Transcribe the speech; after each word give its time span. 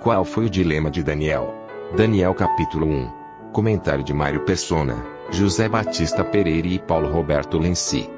Qual 0.00 0.24
foi 0.24 0.46
o 0.46 0.50
dilema 0.50 0.92
de 0.92 1.02
Daniel? 1.02 1.52
Daniel 1.96 2.32
capítulo 2.32 2.86
1. 2.86 3.10
Comentário 3.52 4.04
de 4.04 4.14
Mário 4.14 4.44
Persona, 4.44 5.04
José 5.32 5.68
Batista 5.68 6.24
Pereira 6.24 6.68
e 6.68 6.78
Paulo 6.78 7.10
Roberto 7.10 7.58
Lenci. 7.58 8.08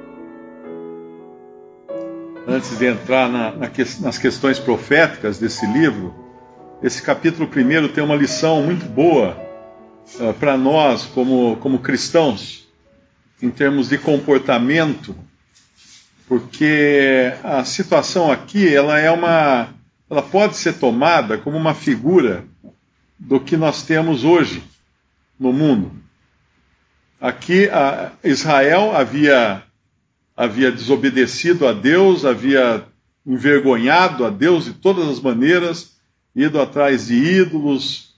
Antes 2.46 2.78
de 2.78 2.84
entrar 2.84 3.30
na, 3.30 3.52
na, 3.52 3.70
nas 4.00 4.18
questões 4.18 4.58
proféticas 4.58 5.38
desse 5.38 5.64
livro, 5.66 6.14
esse 6.82 7.00
capítulo 7.00 7.48
primeiro 7.48 7.88
tem 7.88 8.04
uma 8.04 8.14
lição 8.14 8.62
muito 8.62 8.84
boa 8.84 9.34
uh, 10.20 10.34
para 10.34 10.58
nós 10.58 11.06
como, 11.06 11.56
como 11.56 11.78
cristãos, 11.78 12.68
em 13.40 13.48
termos 13.48 13.88
de 13.88 13.96
comportamento, 13.96 15.16
porque 16.28 17.32
a 17.42 17.64
situação 17.64 18.30
aqui 18.30 18.68
ela 18.72 18.98
é 18.98 19.10
uma 19.10 19.79
ela 20.10 20.22
pode 20.22 20.56
ser 20.56 20.74
tomada 20.74 21.38
como 21.38 21.56
uma 21.56 21.72
figura 21.72 22.44
do 23.16 23.38
que 23.38 23.56
nós 23.56 23.84
temos 23.84 24.24
hoje 24.24 24.62
no 25.38 25.52
mundo. 25.52 25.92
Aqui 27.20 27.68
Israel 28.24 28.96
havia 28.96 29.62
havia 30.36 30.72
desobedecido 30.72 31.68
a 31.68 31.72
Deus, 31.72 32.24
havia 32.24 32.84
envergonhado 33.26 34.24
a 34.24 34.30
Deus 34.30 34.64
de 34.64 34.72
todas 34.72 35.06
as 35.06 35.20
maneiras, 35.20 35.96
ido 36.34 36.58
atrás 36.58 37.08
de 37.08 37.14
ídolos, 37.14 38.14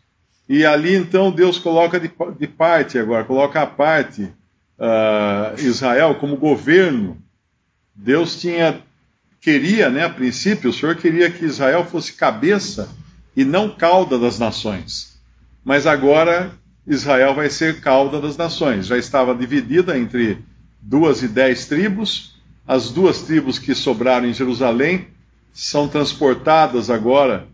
e 0.49 0.65
ali 0.65 0.95
então 0.95 1.33
Deus 1.33 1.59
coloca 1.59 1.99
de, 1.99 2.11
de 2.39 2.47
parte 2.47 2.97
agora, 2.97 3.25
coloca 3.25 3.61
à 3.61 3.67
parte 3.67 4.23
uh, 4.79 5.59
Israel 5.59 6.15
como 6.15 6.37
governo. 6.37 7.21
Deus 7.93 8.41
tinha 8.41 8.81
queria, 9.43 9.91
né, 9.91 10.05
a 10.05 10.09
princípio, 10.09 10.71
o 10.71 10.73
Senhor 10.73 10.95
queria 10.95 11.29
que 11.29 11.45
Israel 11.45 11.85
fosse 11.85 12.13
cabeça 12.13 12.89
e 13.37 13.45
não 13.45 13.69
cauda 13.69 14.17
das 14.17 14.39
nações. 14.39 15.21
Mas 15.65 15.85
agora 15.85 16.53
Israel 16.87 17.35
vai 17.35 17.51
ser 17.51 17.81
cauda 17.81 18.21
das 18.21 18.37
nações. 18.37 18.87
Já 18.87 18.97
estava 18.97 19.35
dividida 19.35 19.99
entre 19.99 20.39
duas 20.81 21.23
e 21.23 21.29
dez 21.29 21.67
tribos. 21.67 22.41
As 22.67 22.91
duas 22.91 23.23
tribos 23.23 23.59
que 23.59 23.75
sobraram 23.75 24.29
em 24.29 24.33
Jerusalém 24.33 25.09
são 25.53 25.89
transportadas 25.89 26.89
agora 26.89 27.49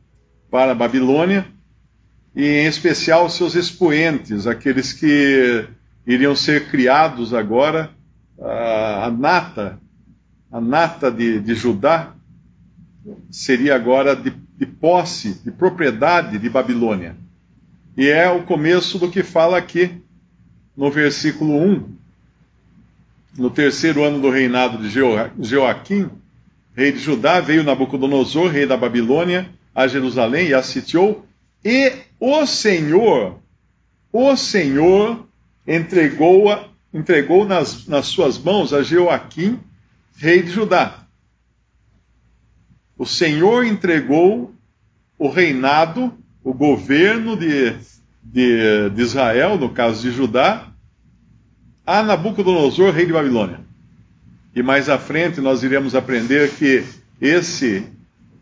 para 0.51 0.73
a 0.73 0.75
Babilônia, 0.75 1.47
e 2.35 2.45
em 2.45 2.67
especial 2.67 3.29
seus 3.29 3.55
expoentes, 3.55 4.47
aqueles 4.47 4.93
que 4.93 5.67
iriam 6.07 6.37
ser 6.37 6.69
criados 6.71 7.35
agora, 7.35 7.91
a 8.41 9.11
nata 9.11 9.79
a 10.51 10.61
nata 10.61 11.11
de, 11.11 11.41
de 11.41 11.55
Judá 11.55 12.15
seria 13.31 13.75
agora 13.75 14.15
de, 14.17 14.31
de 14.31 14.67
posse, 14.67 15.35
de 15.45 15.51
propriedade 15.51 16.39
de 16.39 16.49
Babilônia. 16.49 17.17
E 17.97 18.09
é 18.09 18.31
o 18.31 18.43
começo 18.43 18.99
do 18.99 19.11
que 19.11 19.23
fala 19.23 19.59
aqui 19.59 19.91
no 20.77 20.91
versículo 20.91 21.57
1. 21.57 21.99
No 23.37 23.51
terceiro 23.51 24.05
ano 24.05 24.21
do 24.21 24.31
reinado 24.31 24.79
de 24.79 24.89
Joaquim, 24.89 26.11
rei 26.75 26.93
de 26.93 26.99
Judá, 26.99 27.41
veio 27.41 27.65
Nabucodonosor, 27.65 28.51
rei 28.51 28.67
da 28.67 28.77
Babilônia, 28.77 29.49
a 29.75 29.87
Jerusalém 29.87 30.49
e 30.49 30.55
a 30.55 30.63
sitiou, 30.63 31.27
e 31.65 31.93
o 32.19 32.47
Senhor, 32.47 33.39
o 34.13 34.37
Senhor 34.37 35.27
entregou, 35.67 36.57
entregou 36.93 37.45
nas, 37.45 37.87
nas 37.87 38.07
suas 38.07 38.39
mãos 38.39 38.73
a 38.73 38.83
Joaquim, 38.83 39.59
rei 40.19 40.43
de 40.43 40.51
Judá. 40.51 41.07
O 42.97 43.07
Senhor 43.07 43.65
entregou 43.65 44.53
o 45.17 45.29
reinado, 45.29 46.13
o 46.43 46.53
governo 46.53 47.37
de, 47.37 47.77
de, 48.23 48.91
de 48.91 49.03
Israel, 49.03 49.57
no 49.57 49.71
caso 49.71 50.03
de 50.03 50.11
Judá, 50.11 50.69
a 51.87 52.03
Nabucodonosor, 52.03 52.93
rei 52.93 53.07
de 53.07 53.13
Babilônia. 53.13 53.61
E 54.55 54.63
mais 54.63 54.89
à 54.89 54.99
frente 54.99 55.41
nós 55.41 55.63
iremos 55.63 55.95
aprender 55.95 56.51
que 56.51 56.85
esse 57.21 57.87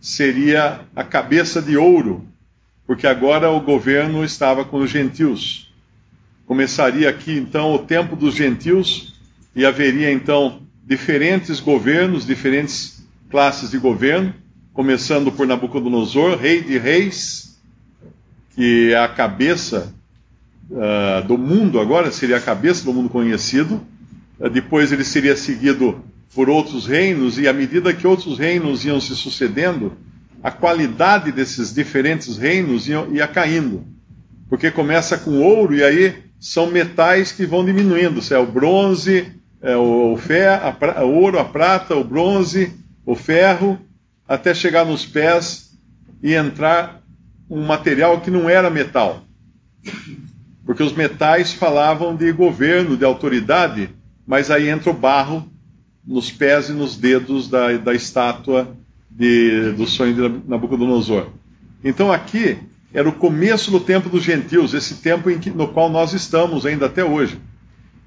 seria 0.01 0.81
a 0.95 1.05
cabeça 1.05 1.61
de 1.61 1.77
ouro, 1.77 2.27
porque 2.87 3.07
agora 3.07 3.51
o 3.51 3.61
governo 3.61 4.25
estava 4.25 4.65
com 4.65 4.79
os 4.79 4.91
gentios. 4.91 5.71
Começaria 6.47 7.11
aqui 7.11 7.37
então 7.37 7.75
o 7.75 7.81
tempo 7.81 8.17
dos 8.17 8.35
gentios 8.35 9.15
e 9.55 9.67
haveria 9.67 10.11
então 10.11 10.66
diferentes 10.87 11.59
governos, 11.59 12.25
diferentes 12.25 13.05
classes 13.29 13.73
de 13.73 13.79
governo, 13.79 14.33
começando 14.73 15.33
por 15.33 15.47
Nabucodonosor, 15.47 16.39
rei 16.39 16.63
de 16.63 16.79
reis, 16.79 17.59
que 18.55 18.93
é 18.93 18.99
a 18.99 19.09
cabeça 19.09 19.93
uh, 20.71 21.27
do 21.27 21.37
mundo 21.37 21.81
agora, 21.81 22.13
seria 22.13 22.37
a 22.37 22.41
cabeça 22.41 22.85
do 22.85 22.93
mundo 22.93 23.09
conhecido. 23.09 23.81
Uh, 24.39 24.49
depois 24.49 24.93
ele 24.93 25.03
seria 25.03 25.37
seguido 25.37 26.05
por 26.33 26.49
outros 26.49 26.87
reinos, 26.87 27.37
e 27.37 27.49
à 27.49 27.53
medida 27.53 27.93
que 27.93 28.07
outros 28.07 28.39
reinos 28.39 28.85
iam 28.85 29.01
se 29.01 29.17
sucedendo, 29.17 29.93
a 30.43 30.53
qualidade 30.53 31.33
desses 31.33 31.75
diferentes 31.75 32.37
reinos 32.37 32.87
ia, 32.87 33.05
ia 33.11 33.27
caindo. 33.27 33.85
Porque 34.49 34.71
começa 34.71 35.19
com 35.19 35.41
ouro, 35.41 35.75
e 35.75 35.83
aí 35.83 36.15
são 36.39 36.71
metais 36.71 37.33
que 37.33 37.45
vão 37.45 37.65
diminuindo, 37.65 38.23
se 38.23 38.35
é 38.35 38.39
o 38.39 38.47
bronze, 38.47 39.33
é, 39.67 39.77
o, 39.77 40.17
fer, 40.17 40.49
a, 40.49 41.05
o 41.05 41.13
ouro, 41.13 41.41
a 41.41 41.45
prata, 41.45 41.97
o 41.97 42.05
bronze, 42.05 42.73
o 43.05 43.17
ferro, 43.17 43.77
até 44.29 44.55
chegar 44.55 44.87
nos 44.87 45.05
pés 45.05 45.77
e 46.23 46.35
entrar 46.35 47.03
um 47.51 47.67
material 47.67 48.21
que 48.21 48.31
não 48.31 48.49
era 48.49 48.71
metal. 48.71 49.25
Porque 50.65 50.85
os 50.85 50.93
metais 50.93 51.53
falavam 51.53 52.15
de 52.15 52.31
governo, 52.31 52.97
de 52.97 53.05
autoridade, 53.05 53.91
mas 54.25 54.53
aí 54.53 54.69
entra 54.69 54.91
o 54.91 54.95
barro 54.95 55.45
nos 56.07 56.31
pés 56.31 56.69
e 56.69 56.73
nos 56.73 56.97
dedos 56.97 57.49
da, 57.49 57.73
da 57.73 57.93
estátua 57.93 58.73
de, 59.11 59.73
do 59.73 59.85
sonho 59.85 60.15
de 60.15 60.49
Nabucodonosor. 60.49 61.31
Então 61.83 62.13
aqui 62.13 62.57
era 62.95 63.09
o 63.09 63.13
começo 63.13 63.73
do 63.73 63.81
tempo 63.81 64.09
dos 64.09 64.23
gentios, 64.23 64.75
esse 64.75 65.03
tempo 65.03 65.29
que, 65.41 65.51
no 65.51 65.67
qual 65.67 65.91
nós 65.91 66.13
estamos 66.13 66.65
ainda 66.65 66.87
até 66.87 67.05
hoje. 67.05 67.41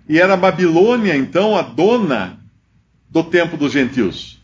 E 0.09 0.19
era 0.19 0.33
a 0.33 0.37
Babilônia, 0.37 1.15
então, 1.15 1.55
a 1.55 1.61
dona 1.61 2.39
do 3.11 3.23
tempo 3.23 3.55
dos 3.55 3.71
gentios. 3.71 4.41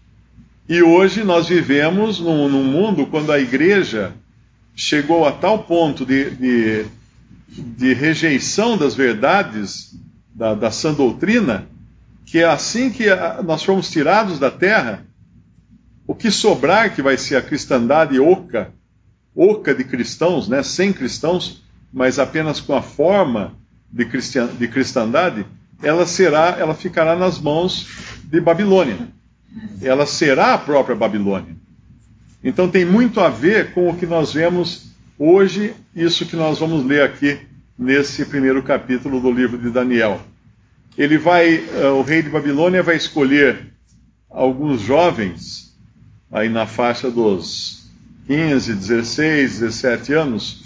E 0.69 0.83
hoje 0.83 1.23
nós 1.23 1.47
vivemos 1.47 2.19
num, 2.19 2.47
num 2.47 2.63
mundo 2.63 3.07
quando 3.07 3.31
a 3.31 3.39
igreja 3.39 4.13
chegou 4.75 5.25
a 5.25 5.31
tal 5.31 5.63
ponto 5.63 6.05
de, 6.05 6.29
de, 6.29 6.85
de 7.47 7.93
rejeição 7.95 8.77
das 8.77 8.93
verdades 8.93 9.99
da, 10.35 10.53
da 10.53 10.69
sã 10.69 10.93
doutrina, 10.93 11.67
que 12.27 12.39
é 12.39 12.45
assim 12.45 12.91
que 12.91 13.05
nós 13.43 13.63
formos 13.63 13.89
tirados 13.89 14.37
da 14.37 14.51
terra, 14.51 15.03
o 16.05 16.13
que 16.13 16.29
sobrar, 16.29 16.93
que 16.93 17.01
vai 17.01 17.17
ser 17.17 17.37
a 17.37 17.41
cristandade 17.41 18.19
oca, 18.19 18.71
oca 19.35 19.73
de 19.73 19.83
cristãos, 19.83 20.47
né, 20.47 20.61
sem 20.61 20.93
cristãos, 20.93 21.63
mas 21.91 22.19
apenas 22.19 22.59
com 22.61 22.75
a 22.75 22.83
forma 22.83 23.55
de, 23.95 24.05
cristian, 24.05 24.47
de 24.47 24.67
cristandade, 24.67 25.45
ela 25.81 26.05
será, 26.05 26.57
ela 26.59 26.75
ficará 26.75 27.15
nas 27.15 27.39
mãos 27.39 27.87
de 28.25 28.41
Babilônia. 28.41 28.97
Ela 29.81 30.05
será 30.05 30.53
a 30.53 30.57
própria 30.57 30.95
Babilônia. 30.95 31.55
Então 32.43 32.69
tem 32.69 32.83
muito 32.83 33.21
a 33.21 33.29
ver 33.29 33.71
com 33.71 33.89
o 33.89 33.95
que 33.95 34.05
nós 34.05 34.33
vemos 34.33 34.91
hoje, 35.17 35.73
isso 35.95 36.25
que 36.25 36.35
nós 36.35 36.59
vamos 36.59 36.85
ler 36.85 37.03
aqui 37.03 37.39
nesse 37.79 38.25
primeiro 38.25 38.61
capítulo 38.61 39.21
do 39.21 39.31
livro 39.31 39.57
de 39.57 39.69
Daniel. 39.69 40.19
Ele 40.97 41.17
vai, 41.17 41.57
uh, 41.57 41.93
o 41.97 42.01
rei 42.01 42.21
de 42.21 42.29
Babilônia 42.29 42.83
vai 42.83 42.97
escolher 42.97 43.73
alguns 44.29 44.81
jovens 44.81 45.73
aí 46.29 46.49
na 46.49 46.65
faixa 46.65 47.09
dos 47.09 47.89
15, 48.27 48.73
16, 48.73 49.59
17 49.59 50.13
anos, 50.13 50.63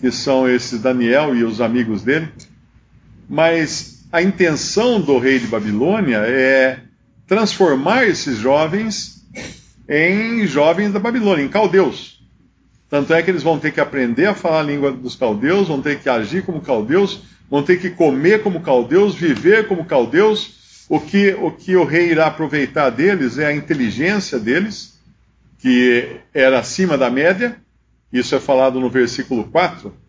que 0.00 0.10
são 0.10 0.48
esses 0.48 0.80
Daniel 0.80 1.34
e 1.34 1.44
os 1.44 1.60
amigos 1.60 2.02
dele, 2.02 2.28
mas 3.32 4.04
a 4.12 4.20
intenção 4.20 5.00
do 5.00 5.16
rei 5.16 5.38
de 5.38 5.46
Babilônia 5.46 6.18
é 6.18 6.80
transformar 7.26 8.06
esses 8.06 8.36
jovens 8.36 9.26
em 9.88 10.46
jovens 10.46 10.92
da 10.92 10.98
Babilônia, 10.98 11.42
em 11.42 11.48
caldeus. 11.48 12.22
Tanto 12.90 13.14
é 13.14 13.22
que 13.22 13.30
eles 13.30 13.42
vão 13.42 13.58
ter 13.58 13.72
que 13.72 13.80
aprender 13.80 14.26
a 14.26 14.34
falar 14.34 14.60
a 14.60 14.64
língua 14.64 14.92
dos 14.92 15.16
caldeus, 15.16 15.68
vão 15.68 15.80
ter 15.80 15.98
que 15.98 16.10
agir 16.10 16.44
como 16.44 16.60
caldeus, 16.60 17.22
vão 17.50 17.62
ter 17.62 17.80
que 17.80 17.88
comer 17.88 18.42
como 18.42 18.60
caldeus, 18.60 19.14
viver 19.14 19.66
como 19.66 19.86
caldeus. 19.86 20.84
O 20.90 21.00
que 21.00 21.30
o, 21.32 21.50
que 21.50 21.74
o 21.74 21.84
rei 21.84 22.10
irá 22.10 22.26
aproveitar 22.26 22.90
deles 22.90 23.38
é 23.38 23.46
a 23.46 23.54
inteligência 23.54 24.38
deles, 24.38 25.00
que 25.58 26.20
era 26.34 26.58
acima 26.58 26.98
da 26.98 27.08
média, 27.08 27.56
isso 28.12 28.34
é 28.34 28.40
falado 28.40 28.78
no 28.78 28.90
versículo 28.90 29.44
4 29.44 30.01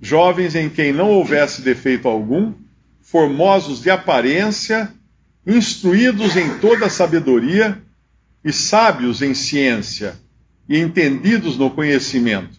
jovens 0.00 0.54
em 0.54 0.68
quem 0.68 0.92
não 0.92 1.10
houvesse 1.10 1.62
defeito 1.62 2.08
algum, 2.08 2.52
formosos 3.00 3.80
de 3.80 3.90
aparência, 3.90 4.92
instruídos 5.46 6.36
em 6.36 6.58
toda 6.58 6.88
sabedoria 6.88 7.80
e 8.44 8.52
sábios 8.52 9.22
em 9.22 9.34
ciência 9.34 10.16
e 10.68 10.78
entendidos 10.78 11.56
no 11.56 11.70
conhecimento. 11.70 12.56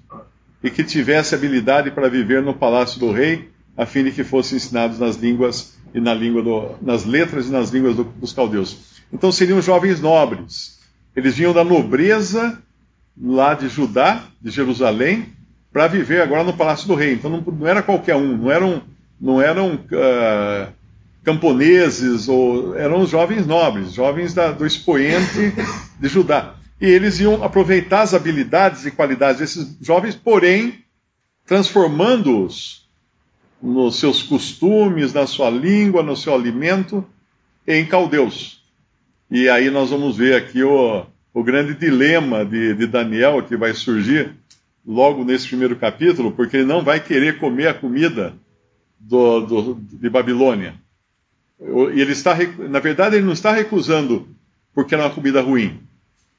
e 0.63 0.71
que 0.71 0.83
tivesse 0.83 1.35
habilidade 1.35 1.91
para 1.91 2.09
viver 2.09 2.41
no 2.41 2.53
palácio 2.53 2.99
do 2.99 3.11
rei, 3.11 3.47
a 3.77 3.85
fim 3.85 4.03
de 4.03 4.11
que 4.11 4.23
fossem 4.23 4.57
ensinados 4.57 4.97
nas 4.97 5.15
línguas 5.15 5.77
e 5.93 5.99
na 5.99 6.15
língua 6.15 6.41
do, 6.41 6.75
nas 6.81 7.05
letras 7.05 7.47
e 7.47 7.51
nas 7.51 7.69
línguas 7.69 7.95
do, 7.95 8.03
dos 8.03 8.33
caldeus. 8.33 8.75
Então 9.13 9.31
seriam 9.31 9.61
jovens 9.61 10.01
nobres. 10.01 10.79
Eles 11.15 11.35
vinham 11.35 11.53
da 11.53 11.63
nobreza 11.63 12.61
lá 13.21 13.53
de 13.53 13.69
Judá, 13.69 14.23
de 14.41 14.49
Jerusalém, 14.49 15.36
para 15.77 15.85
viver 15.85 16.24
agora 16.24 16.44
no 16.44 16.57
palácio 16.57 16.88
do 16.88 16.95
rei. 16.95 17.13
Então 17.13 17.29
não, 17.29 17.39
não 17.39 17.68
era 17.68 17.83
qualquer 17.83 18.15
um, 18.15 18.35
não 18.35 18.51
eram, 18.51 18.81
não 19.21 19.39
eram 19.39 19.75
uh, 19.75 20.74
camponeses, 21.24 22.27
ou 22.27 22.75
eram 22.75 23.06
jovens 23.06 23.45
nobres, 23.45 23.94
jovens 23.94 24.33
da, 24.33 24.51
do 24.51 24.65
expoente 24.65 25.53
de 26.00 26.07
Judá. 26.07 26.56
E 26.81 26.88
eles 26.88 27.19
iam 27.19 27.44
aproveitar 27.44 28.01
as 28.01 28.15
habilidades 28.15 28.88
e 28.88 28.91
qualidades 28.91 29.39
desses 29.39 29.77
jovens, 29.79 30.15
porém, 30.15 30.83
transformando-os 31.45 32.89
nos 33.62 34.00
seus 34.00 34.23
costumes, 34.23 35.13
na 35.13 35.27
sua 35.27 35.51
língua, 35.51 36.01
no 36.01 36.18
seu 36.18 36.33
alimento, 36.33 37.06
em 37.68 37.85
caldeus. 37.85 38.63
E 39.30 39.47
aí 39.47 39.69
nós 39.69 39.91
vamos 39.91 40.18
ver 40.18 40.33
aqui 40.33 40.63
o, 40.63 41.06
o 41.31 41.44
grande 41.44 41.75
dilema 41.75 42.44
de, 42.44 42.73
de 42.73 42.88
Daniel 42.88 43.44
que 43.44 43.56
vai 43.56 43.75
surgir 43.75 44.33
logo 44.87 45.25
nesse 45.25 45.49
primeiro 45.49 45.75
capítulo, 45.75 46.31
porque 46.31 46.55
ele 46.55 46.65
não 46.65 46.81
vai 46.81 47.01
querer 47.01 47.37
comer 47.37 47.67
a 47.67 47.73
comida 47.73 48.33
do, 48.97 49.41
do, 49.41 49.73
de 49.75 50.09
Babilônia. 50.09 50.75
Ele 51.59 52.13
está, 52.13 52.33
na 52.69 52.79
verdade, 52.79 53.17
ele 53.17 53.25
não 53.25 53.33
está 53.33 53.51
recusando 53.51 54.29
porque 54.73 54.95
era 54.95 55.03
uma 55.03 55.13
comida 55.13 55.41
ruim. 55.41 55.81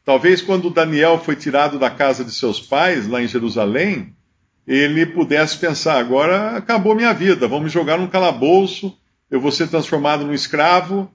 Talvez 0.05 0.41
quando 0.41 0.71
Daniel 0.71 1.19
foi 1.19 1.37
tirado 1.37 1.79
da 1.79 1.91
casa 1.91 2.25
de 2.25 2.33
seus 2.33 2.59
pais, 2.59 3.07
lá 3.07 3.23
em 3.23 3.29
Jerusalém, 3.29 4.15
ele 4.67 5.05
pudesse 5.05 5.59
pensar: 5.59 5.99
agora 5.99 6.57
acabou 6.57 6.95
minha 6.95 7.13
vida, 7.13 7.47
vamos 7.47 7.65
me 7.65 7.71
jogar 7.71 7.99
num 7.99 8.07
calabouço, 8.07 8.97
eu 9.31 9.41
vou 9.41 9.53
ser 9.53 9.69
transformado 9.69 10.25
num 10.25 10.33
escravo, 10.33 11.11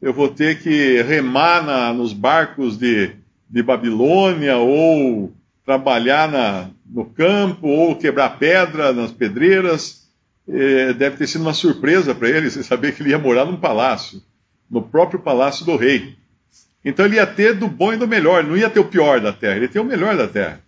eu 0.00 0.14
vou 0.14 0.28
ter 0.28 0.62
que 0.62 1.02
remar 1.02 1.62
na, 1.62 1.92
nos 1.92 2.14
barcos 2.14 2.78
de, 2.78 3.10
de 3.50 3.62
Babilônia, 3.62 4.56
ou 4.56 5.32
trabalhar 5.68 6.32
na, 6.32 6.70
no 6.86 7.04
campo, 7.04 7.68
ou 7.68 7.94
quebrar 7.94 8.38
pedra 8.38 8.90
nas 8.90 9.12
pedreiras 9.12 10.08
é, 10.48 10.94
deve 10.94 11.18
ter 11.18 11.26
sido 11.26 11.42
uma 11.42 11.52
surpresa 11.52 12.14
para 12.14 12.30
ele 12.30 12.48
saber 12.48 12.94
que 12.94 13.02
ele 13.02 13.10
ia 13.10 13.18
morar 13.18 13.44
num 13.44 13.58
palácio, 13.58 14.22
no 14.70 14.80
próprio 14.80 15.20
palácio 15.20 15.66
do 15.66 15.76
rei. 15.76 16.16
Então 16.82 17.04
ele 17.04 17.16
ia 17.16 17.26
ter 17.26 17.52
do 17.52 17.68
bom 17.68 17.92
e 17.92 17.98
do 17.98 18.08
melhor, 18.08 18.44
não 18.44 18.56
ia 18.56 18.70
ter 18.70 18.80
o 18.80 18.86
pior 18.86 19.20
da 19.20 19.30
terra, 19.30 19.56
ele 19.56 19.66
ia 19.66 19.70
ter 19.70 19.80
o 19.80 19.84
melhor 19.84 20.16
da 20.16 20.26
terra. 20.26 20.58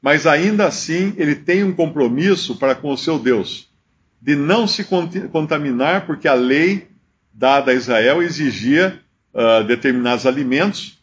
Mas 0.00 0.26
ainda 0.26 0.64
assim, 0.64 1.12
ele 1.18 1.34
tem 1.34 1.62
um 1.62 1.74
compromisso 1.74 2.56
para 2.56 2.74
com 2.74 2.90
o 2.90 2.96
seu 2.96 3.18
Deus, 3.18 3.68
de 4.22 4.34
não 4.34 4.66
se 4.66 4.86
contaminar, 5.30 6.06
porque 6.06 6.26
a 6.26 6.32
lei 6.32 6.88
dada 7.30 7.72
a 7.72 7.74
Israel 7.74 8.22
exigia 8.22 8.98
uh, 9.34 9.62
determinados 9.64 10.24
alimentos, 10.24 10.98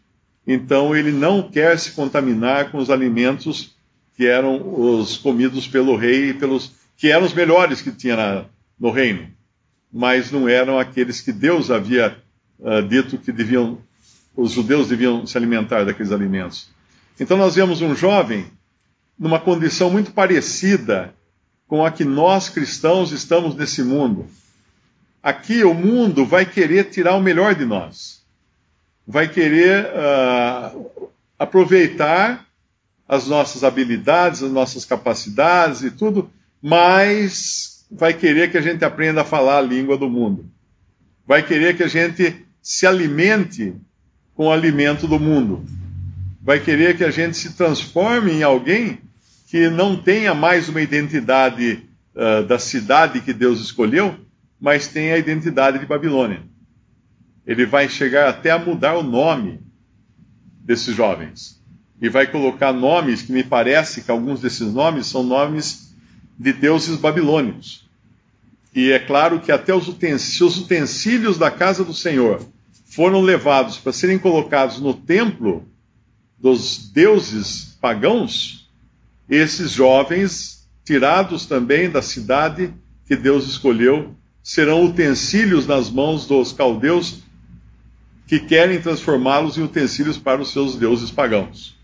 então 0.48 0.96
ele 0.96 1.12
não 1.12 1.44
quer 1.44 1.78
se 1.78 1.92
contaminar 1.92 2.72
com 2.72 2.78
os 2.78 2.90
alimentos 2.90 3.76
que 4.16 4.26
eram 4.26 4.62
os 4.80 5.18
comidos 5.18 5.68
pelo 5.68 5.98
rei 5.98 6.30
e 6.30 6.34
pelos 6.34 6.72
que 6.96 7.12
eram 7.12 7.26
os 7.26 7.34
melhores 7.34 7.82
que 7.82 7.92
tinha 7.92 8.16
na, 8.16 8.46
no 8.80 8.90
reino, 8.90 9.28
mas 9.94 10.32
não 10.32 10.50
eram 10.50 10.80
aqueles 10.80 11.22
que 11.22 11.32
Deus 11.32 11.70
havia 11.70 12.18
uh, 12.60 12.82
dito 12.82 13.18
que 13.18 13.32
deviam, 13.32 13.78
os 14.36 14.54
judeus 14.54 14.88
deviam 14.88 15.28
se 15.28 15.38
alimentar 15.38 15.84
daqueles 15.84 16.12
alimentos. 16.12 16.70
Então 17.20 17.38
nós 17.38 17.56
vemos 17.56 17.82
um 17.82 17.96
jovem 17.96 18.48
numa 19.20 19.40
condição 19.40 19.92
muito 19.92 20.12
parecida 20.12 21.14
com 21.68 21.86
a 21.86 21.92
que 21.92 22.06
nós 22.06 22.50
cristãos 22.50 23.12
estamos 23.12 23.56
nesse 23.56 23.84
mundo. 23.84 24.26
Aqui 25.22 25.64
o 25.64 25.74
mundo 25.74 26.26
vai 26.26 26.46
querer 26.46 26.86
tirar 26.86 27.16
o 27.16 27.22
melhor 27.22 27.54
de 27.54 27.66
nós, 27.66 28.24
vai 29.07 29.27
querer 29.27 29.86
uh, 29.86 31.09
aproveitar 31.39 32.45
as 33.07 33.27
nossas 33.27 33.63
habilidades, 33.63 34.44
as 34.44 34.51
nossas 34.51 34.83
capacidades 34.83 35.81
e 35.81 35.92
tudo 35.92 36.30
mas 36.62 37.86
vai 37.89 38.13
querer 38.13 38.51
que 38.51 38.57
a 38.57 38.62
gente 38.62 38.83
aprenda 38.83 39.21
a 39.21 39.25
falar 39.25 39.59
a 39.59 39.62
língua 39.62 39.98
do 39.98 40.09
mundo. 40.09 40.50
Vai 41.25 41.44
querer 41.44 41.75
que 41.75 41.83
a 41.83 41.88
gente 41.88 42.45
se 42.62 42.86
alimente 42.86 43.75
com 44.36 44.48
o 44.48 44.51
alimento 44.51 45.07
do 45.07 45.19
mundo. 45.19 45.65
Vai 46.42 46.59
querer 46.59 46.98
que 46.98 47.04
a 47.04 47.12
gente 47.12 47.38
se 47.38 47.54
transforme 47.54 48.31
em 48.31 48.44
alguém 48.44 49.00
que 49.48 49.69
não 49.69 49.95
tenha 49.95 50.33
mais 50.33 50.68
uma 50.68 50.81
identidade 50.81 51.83
uh, 52.15 52.44
da 52.45 52.59
cidade 52.59 53.21
que 53.21 53.33
Deus 53.33 53.62
escolheu, 53.62 54.15
mas 54.59 54.88
tenha 54.88 55.15
a 55.15 55.18
identidade 55.18 55.80
de 55.80 55.86
Babilônia. 55.86 56.42
Ele 57.48 57.66
vai 57.66 57.88
chegar 57.88 58.28
até 58.28 58.52
a 58.52 58.60
mudar 58.60 58.98
o 58.98 59.02
nome 59.02 59.62
desses 60.60 60.94
jovens. 60.94 61.64
E 62.02 62.10
vai 62.10 62.28
colocar 62.28 62.74
nomes 62.74 63.22
que 63.22 63.32
me 63.32 63.44
parece 63.44 64.02
que 64.04 64.12
alguns 64.12 64.42
desses 64.42 64.74
nomes 64.74 65.08
são 65.08 65.24
nomes 65.24 65.96
de 66.38 66.52
deuses 66.52 66.98
babilônicos. 66.98 67.88
E 68.76 68.92
é 68.92 69.00
claro 69.00 69.40
que 69.40 69.52
até 69.52 69.74
os 69.74 69.88
utensílios, 69.88 70.58
os 70.58 70.64
utensílios 70.64 71.38
da 71.38 71.50
casa 71.50 71.84
do 71.86 71.94
Senhor 71.94 72.46
foram 72.86 73.22
levados 73.22 73.78
para 73.78 73.94
serem 73.94 74.20
colocados 74.20 74.80
no 74.80 74.94
templo 74.94 75.66
dos 76.38 76.90
deuses 76.92 77.78
pagãos, 77.82 78.70
esses 79.30 79.72
jovens, 79.72 80.68
tirados 80.86 81.46
também 81.46 81.90
da 81.90 82.02
cidade 82.02 82.74
que 83.08 83.16
Deus 83.16 83.48
escolheu, 83.48 84.16
serão 84.44 84.86
utensílios 84.86 85.66
nas 85.66 85.90
mãos 85.90 86.26
dos 86.28 86.54
caldeus 86.54 87.24
que 88.28 88.40
querem 88.40 88.80
transformá-los 88.82 89.58
em 89.58 89.64
utensílios 89.64 90.18
para 90.18 90.42
os 90.42 90.52
seus 90.52 90.76
deuses 90.76 91.10
pagãos. 91.10 91.76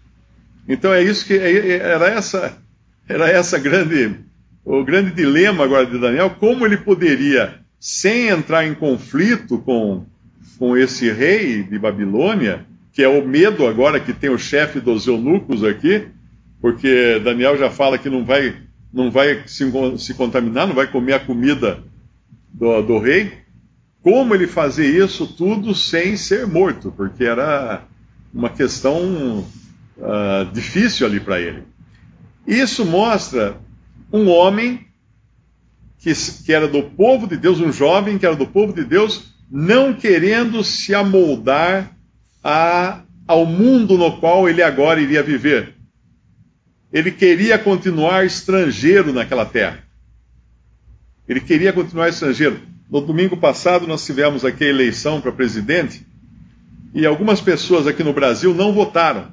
Então 0.67 0.93
é 0.93 1.01
isso 1.01 1.25
que 1.25 1.33
é, 1.33 1.77
era 1.77 2.07
essa 2.07 2.57
era 3.07 3.29
essa 3.29 3.57
grande 3.57 4.15
o 4.65 4.83
grande 4.83 5.11
dilema 5.11 5.63
agora 5.63 5.85
de 5.85 5.99
Daniel, 5.99 6.29
como 6.39 6.65
ele 6.65 6.77
poderia, 6.77 7.59
sem 7.79 8.27
entrar 8.29 8.65
em 8.65 8.73
conflito 8.73 9.57
com, 9.57 10.05
com 10.57 10.77
esse 10.77 11.11
rei 11.11 11.63
de 11.63 11.77
Babilônia, 11.77 12.65
que 12.93 13.03
é 13.03 13.07
o 13.09 13.27
medo 13.27 13.67
agora 13.67 13.99
que 13.99 14.13
tem 14.13 14.29
o 14.29 14.37
chefe 14.37 14.79
dos 14.79 15.05
eunucos 15.05 15.63
aqui, 15.63 16.07
porque 16.61 17.19
Daniel 17.19 17.57
já 17.57 17.69
fala 17.69 17.97
que 17.97 18.09
não 18.09 18.23
vai, 18.23 18.55
não 18.93 19.11
vai 19.11 19.43
se, 19.45 19.69
se 19.97 20.13
contaminar, 20.13 20.65
não 20.65 20.75
vai 20.75 20.87
comer 20.87 21.13
a 21.13 21.19
comida 21.19 21.79
do, 22.53 22.81
do 22.81 22.99
rei. 22.99 23.33
Como 24.03 24.35
ele 24.35 24.47
fazer 24.47 24.85
isso 24.85 25.25
tudo 25.25 25.73
sem 25.73 26.17
ser 26.17 26.45
morto? 26.45 26.91
Porque 26.91 27.23
era 27.23 27.83
uma 28.33 28.49
questão 28.49 29.39
uh, 29.97 30.45
difícil 30.51 31.07
ali 31.07 31.21
para 31.21 31.39
ele. 31.39 31.63
Isso 32.45 32.85
mostra 32.85 33.55
um 34.11 34.27
homem 34.27 34.85
que, 35.99 36.11
que 36.45 36.51
era 36.51 36.67
do 36.67 36.83
povo 36.83 37.25
de 37.27 37.37
Deus, 37.37 37.61
um 37.61 37.71
jovem 37.71 38.17
que 38.17 38.25
era 38.25 38.35
do 38.35 38.45
povo 38.45 38.73
de 38.73 38.83
Deus, 38.83 39.33
não 39.49 39.93
querendo 39.93 40.61
se 40.65 40.93
amoldar 40.93 41.95
a, 42.43 43.03
ao 43.25 43.45
mundo 43.45 43.97
no 43.97 44.19
qual 44.19 44.49
ele 44.49 44.61
agora 44.61 44.99
iria 44.99 45.23
viver. 45.23 45.75
Ele 46.91 47.09
queria 47.09 47.57
continuar 47.57 48.25
estrangeiro 48.25 49.13
naquela 49.13 49.45
terra. 49.45 49.81
Ele 51.27 51.39
queria 51.39 51.71
continuar 51.71 52.09
estrangeiro. 52.09 52.72
No 52.89 53.01
domingo 53.01 53.37
passado, 53.37 53.87
nós 53.87 54.05
tivemos 54.05 54.45
aqui 54.45 54.63
a 54.63 54.69
eleição 54.69 55.19
para 55.19 55.31
presidente 55.31 56.05
e 56.93 57.05
algumas 57.05 57.41
pessoas 57.41 57.87
aqui 57.87 58.03
no 58.03 58.13
Brasil 58.13 58.53
não 58.53 58.71
votaram. 58.71 59.31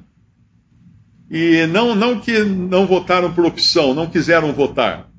E 1.29 1.65
não, 1.67 1.95
não 1.95 2.19
que 2.19 2.43
não 2.43 2.85
votaram 2.85 3.31
por 3.33 3.45
opção, 3.45 3.93
não 3.93 4.07
quiseram 4.07 4.51
votar. 4.51 5.09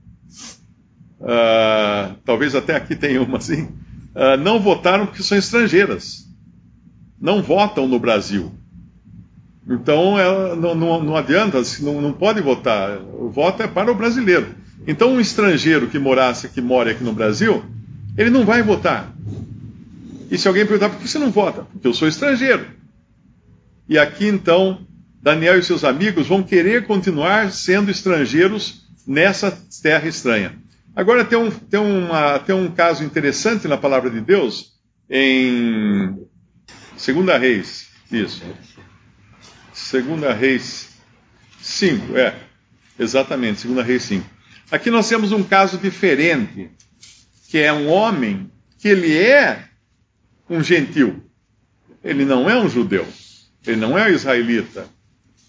Uh, 1.21 2.15
talvez 2.25 2.55
até 2.55 2.75
aqui 2.77 2.97
tenha 2.97 3.23
uma 3.23 3.39
assim. 3.39 3.63
Uh, 3.63 4.37
não 4.43 4.59
votaram 4.59 5.07
porque 5.07 5.23
são 5.23 5.39
estrangeiras. 5.39 6.27
Não 7.21 7.41
votam 7.41 7.87
no 7.87 7.99
Brasil. 7.99 8.53
Então 9.67 10.19
ela, 10.19 10.57
não, 10.57 10.75
não, 10.75 11.03
não, 11.03 11.17
adianta, 11.17 11.63
não, 11.81 12.03
não 12.03 12.13
pode 12.13 12.41
votar. 12.41 12.99
O 13.01 13.31
voto 13.31 13.63
é 13.63 13.69
para 13.69 13.91
o 13.91 13.95
brasileiro. 13.95 14.49
Então 14.87 15.13
um 15.13 15.21
estrangeiro 15.21 15.87
que 15.87 15.99
morasse, 15.99 16.49
que 16.49 16.61
mora 16.61 16.91
aqui 16.91 17.05
no 17.05 17.13
Brasil, 17.13 17.65
ele 18.17 18.31
não 18.31 18.45
vai 18.45 18.63
votar. 18.63 19.13
E 20.31 20.39
se 20.39 20.49
alguém 20.49 20.65
perguntar 20.65 20.91
por 20.91 20.99
que 20.99 21.09
você 21.09 21.19
não 21.19 21.31
vota? 21.31 21.65
Porque 21.65 21.87
eu 21.87 21.95
sou 21.95 22.09
estrangeiro. 22.09 22.67
E 23.89 23.99
aqui 23.99 24.27
então 24.27 24.87
Daniel 25.23 25.59
e 25.59 25.63
seus 25.63 25.85
amigos 25.85 26.27
vão 26.27 26.43
querer 26.43 26.87
continuar 26.87 27.53
sendo 27.53 27.91
estrangeiros 27.91 28.83
nessa 29.07 29.57
terra 29.83 30.09
estranha. 30.09 30.59
Agora 30.95 31.25
tem 31.25 31.39
um, 31.39 31.51
tem, 31.51 31.81
uma, 31.81 32.39
tem 32.39 32.55
um 32.55 32.71
caso 32.71 33.05
interessante 33.05 33.67
na 33.69 33.77
palavra 33.77 34.11
de 34.11 34.21
Deus 34.21 34.73
em 35.09 36.27
Segunda 36.97 37.39
Reis, 37.39 37.89
isso. 38.11 38.43
Segunda 39.73 40.33
Reis 40.33 40.91
5, 41.61 42.17
é. 42.17 42.35
Exatamente, 42.99 43.61
segunda 43.61 43.83
Reis 43.83 44.03
5. 44.05 44.25
Aqui 44.71 44.91
nós 44.91 45.09
temos 45.09 45.33
um 45.33 45.43
caso 45.43 45.79
diferente, 45.79 46.71
que 47.53 47.59
é 47.59 47.71
um 47.71 47.91
homem 47.91 48.51
que 48.79 48.89
ele 48.89 49.15
é 49.15 49.69
um 50.49 50.63
gentil. 50.63 51.23
Ele 52.03 52.25
não 52.25 52.49
é 52.49 52.59
um 52.59 52.67
judeu. 52.67 53.07
Ele 53.67 53.77
não 53.77 53.99
é 53.99 54.07
um 54.07 54.15
israelita. 54.15 54.89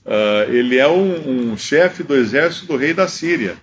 Uh, 0.03 0.51
ele 0.51 0.77
é 0.77 0.85
um, 0.85 1.51
um 1.53 1.57
chefe 1.57 2.03
do 2.03 2.13
exército 2.13 2.65
do 2.65 2.75
rei 2.75 2.93
da 2.93 3.07
Síria. 3.07 3.55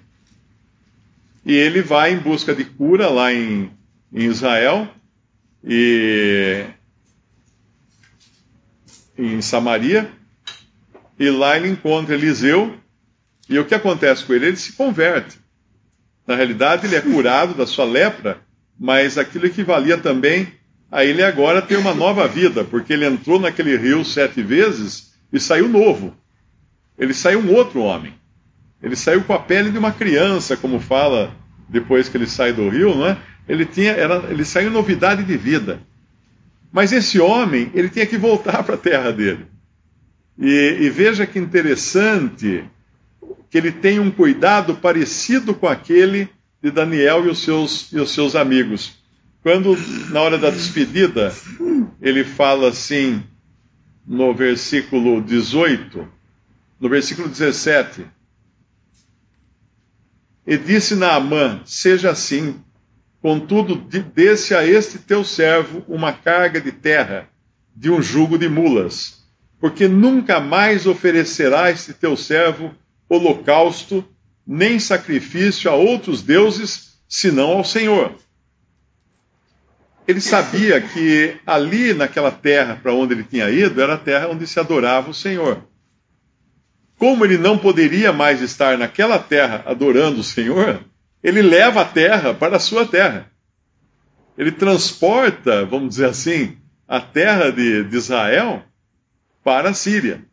E 1.45 1.53
ele 1.53 1.83
vai 1.83 2.15
em 2.15 2.17
busca 2.17 2.55
de 2.55 2.65
cura 2.65 3.11
lá 3.11 3.31
em, 3.31 3.71
em 4.11 4.25
Israel 4.25 4.89
e 5.63 6.65
em 9.19 9.43
Samaria. 9.43 10.11
E 11.19 11.29
lá 11.29 11.59
ele 11.59 11.69
encontra 11.69 12.15
Eliseu. 12.15 12.75
E 13.51 13.59
o 13.59 13.67
que 13.67 13.75
acontece 13.75 14.25
com 14.25 14.33
ele? 14.33 14.47
Ele 14.47 14.57
se 14.57 14.73
converte. 14.73 15.39
Na 16.31 16.37
realidade, 16.37 16.87
ele 16.87 16.95
é 16.95 17.01
curado 17.01 17.55
da 17.55 17.67
sua 17.67 17.85
lepra, 17.85 18.39
mas 18.79 19.19
aquilo 19.19 19.47
equivalia 19.47 19.99
também 19.99 20.47
a 20.89 21.05
ele 21.05 21.25
agora 21.25 21.61
ter 21.61 21.77
uma 21.77 21.93
nova 21.93 22.29
vida, 22.29 22.63
porque 22.63 22.93
ele 22.93 23.05
entrou 23.05 23.41
naquele 23.41 23.77
rio 23.77 24.05
sete 24.05 24.41
vezes 24.41 25.13
e 25.33 25.41
saiu 25.41 25.69
novo. 25.69 26.17
Ele 26.97 27.13
saiu 27.13 27.41
um 27.41 27.53
outro 27.53 27.81
homem. 27.81 28.15
Ele 28.81 28.95
saiu 28.95 29.25
com 29.25 29.33
a 29.33 29.41
pele 29.41 29.73
de 29.73 29.79
uma 29.79 29.91
criança, 29.91 30.57
como 30.57 30.79
fala 30.79 31.35
depois 31.69 32.09
que 32.09 32.17
ele 32.17 32.29
sai 32.29 32.53
do 32.53 32.69
rio, 32.69 32.95
não 32.95 33.09
é? 33.09 33.19
Ele, 33.49 33.67
tinha, 33.67 33.91
era, 33.91 34.31
ele 34.31 34.45
saiu 34.45 34.71
novidade 34.71 35.25
de 35.25 35.37
vida. 35.37 35.81
Mas 36.71 36.93
esse 36.93 37.19
homem, 37.19 37.73
ele 37.75 37.89
tinha 37.89 38.07
que 38.07 38.17
voltar 38.17 38.63
para 38.63 38.77
a 38.77 38.79
terra 38.79 39.11
dele. 39.11 39.49
E, 40.39 40.77
e 40.81 40.91
veja 40.91 41.27
que 41.27 41.41
interessante 41.41 42.63
que 43.51 43.59
ele 43.59 43.73
tem 43.73 43.99
um 43.99 44.11
cuidado 44.11 44.77
parecido 44.77 45.53
com 45.53 45.67
aquele 45.67 46.31
de 46.63 46.71
Daniel 46.71 47.27
e 47.27 47.29
os 47.29 47.41
seus, 47.41 47.93
e 47.93 47.99
os 47.99 48.13
seus 48.13 48.37
amigos. 48.37 48.99
Quando, 49.43 49.77
na 50.11 50.21
hora 50.21 50.39
da 50.39 50.51
despedida, 50.51 51.35
ele 52.01 52.23
fala 52.23 52.69
assim, 52.69 53.23
no 54.07 54.33
versículo 54.33 55.21
18, 55.21 56.07
no 56.79 56.89
versículo 56.89 57.29
17: 57.29 58.07
E 60.47 60.57
disse 60.57 60.95
Naamã: 60.95 61.63
Seja 61.65 62.11
assim, 62.11 62.63
contudo, 63.21 63.75
desse 63.77 64.55
a 64.55 64.65
este 64.65 64.99
teu 64.99 65.25
servo 65.25 65.83
uma 65.89 66.13
carga 66.13 66.61
de 66.61 66.71
terra, 66.71 67.29
de 67.75 67.91
um 67.91 68.01
jugo 68.01 68.39
de 68.39 68.49
mulas, 68.49 69.25
porque 69.59 69.89
nunca 69.89 70.39
mais 70.39 70.87
oferecerá 70.87 71.71
este 71.71 71.95
teu 71.95 72.17
servo 72.17 72.75
holocausto, 73.11 74.03
nem 74.47 74.79
sacrifício 74.79 75.71
a 75.71 75.75
outros 75.75 76.23
deuses, 76.23 76.95
senão 77.07 77.59
ao 77.59 77.65
Senhor 77.65 78.15
ele 80.11 80.21
sabia 80.21 80.81
que 80.81 81.37
ali 81.47 81.95
naquela 81.95 82.31
terra 82.31 82.79
para 82.83 82.93
onde 82.93 83.15
ele 83.15 83.25
tinha 83.25 83.49
ido 83.49 83.81
era 83.81 83.95
a 83.95 83.99
terra 83.99 84.29
onde 84.29 84.47
se 84.47 84.59
adorava 84.59 85.11
o 85.11 85.15
Senhor. 85.15 85.63
Como 86.99 87.25
ele 87.25 87.39
não 87.39 87.57
poderia 87.57 88.13
mais 88.13 88.43
estar 88.43 88.77
naquela 88.77 89.19
terra 89.19 89.63
adorando 89.67 90.21
o 90.21 90.25
Senhor, 90.25 90.85
ele 91.23 91.41
leva 91.41 91.83
a 91.83 91.85
terra 91.85 92.35
para 92.35 92.57
a 92.57 92.61
sua 92.61 92.85
terra. 92.85 93.31
Ele 94.37 94.51
transporta, 94.51 95.65
vamos 95.65 95.91
dizer 95.91 96.07
assim, 96.07 96.59
a 96.89 97.01
terra 97.01 97.51
de, 97.51 97.85
de 97.85 97.97
Israel 97.97 98.63
para 99.45 99.71
a 99.71 99.75
Síria. 99.75 100.25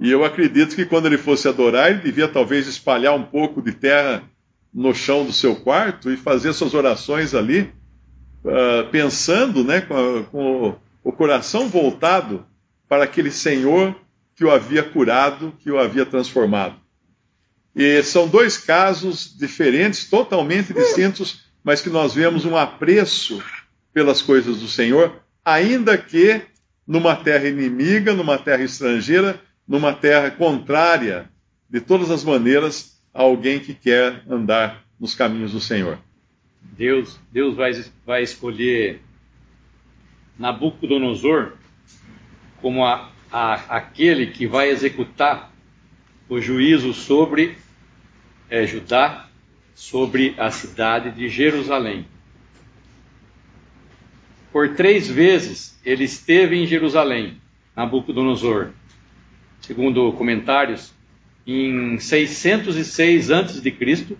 E 0.00 0.10
eu 0.10 0.24
acredito 0.24 0.74
que 0.74 0.84
quando 0.84 1.06
ele 1.06 1.18
fosse 1.18 1.48
adorar, 1.48 1.90
ele 1.90 2.00
devia 2.00 2.28
talvez 2.28 2.66
espalhar 2.66 3.14
um 3.14 3.22
pouco 3.22 3.62
de 3.62 3.72
terra 3.72 4.22
no 4.72 4.94
chão 4.94 5.24
do 5.24 5.32
seu 5.32 5.54
quarto 5.54 6.10
e 6.10 6.16
fazer 6.16 6.52
suas 6.52 6.74
orações 6.74 7.34
ali 7.34 7.72
uh, 8.44 8.88
pensando 8.90 9.64
né, 9.64 9.80
com, 9.80 10.24
com 10.24 10.76
o 11.02 11.12
coração 11.12 11.68
voltado 11.68 12.44
para 12.88 13.04
aquele 13.04 13.30
Senhor 13.30 13.94
que 14.34 14.44
o 14.44 14.50
havia 14.50 14.82
curado, 14.82 15.54
que 15.60 15.70
o 15.70 15.78
havia 15.78 16.04
transformado. 16.04 16.76
E 17.74 18.02
são 18.02 18.28
dois 18.28 18.56
casos 18.56 19.36
diferentes, 19.36 20.08
totalmente 20.08 20.72
distintos, 20.72 21.44
mas 21.62 21.80
que 21.80 21.90
nós 21.90 22.14
vemos 22.14 22.44
um 22.44 22.56
apreço 22.56 23.42
pelas 23.92 24.20
coisas 24.20 24.58
do 24.58 24.68
Senhor, 24.68 25.20
ainda 25.44 25.96
que 25.96 26.42
numa 26.86 27.16
terra 27.16 27.48
inimiga, 27.48 28.12
numa 28.12 28.38
terra 28.38 28.62
estrangeira, 28.62 29.40
numa 29.66 29.92
terra 29.92 30.30
contrária, 30.30 31.30
de 31.68 31.80
todas 31.80 32.10
as 32.10 32.22
maneiras, 32.22 33.00
a 33.12 33.22
alguém 33.22 33.58
que 33.58 33.74
quer 33.74 34.22
andar 34.28 34.84
nos 34.98 35.14
caminhos 35.14 35.52
do 35.52 35.60
Senhor. 35.60 35.98
Deus, 36.62 37.18
Deus 37.32 37.54
vai, 37.54 37.72
vai 38.04 38.22
escolher 38.22 39.00
Nabucodonosor 40.38 41.52
como 42.60 42.84
a, 42.84 43.10
a, 43.30 43.54
aquele 43.76 44.28
que 44.28 44.46
vai 44.46 44.70
executar 44.70 45.52
o 46.28 46.40
juízo 46.40 46.92
sobre 46.92 47.56
é, 48.48 48.66
Judá, 48.66 49.28
sobre 49.74 50.34
a 50.38 50.50
cidade 50.50 51.10
de 51.10 51.28
Jerusalém. 51.28 52.06
Por 54.52 54.74
três 54.74 55.08
vezes 55.08 55.78
ele 55.84 56.04
esteve 56.04 56.56
em 56.56 56.66
Jerusalém, 56.66 57.40
Nabucodonosor. 57.76 58.70
Segundo 59.66 60.12
comentários, 60.12 60.92
em 61.46 61.98
606 61.98 63.30
a.C., 63.30 64.16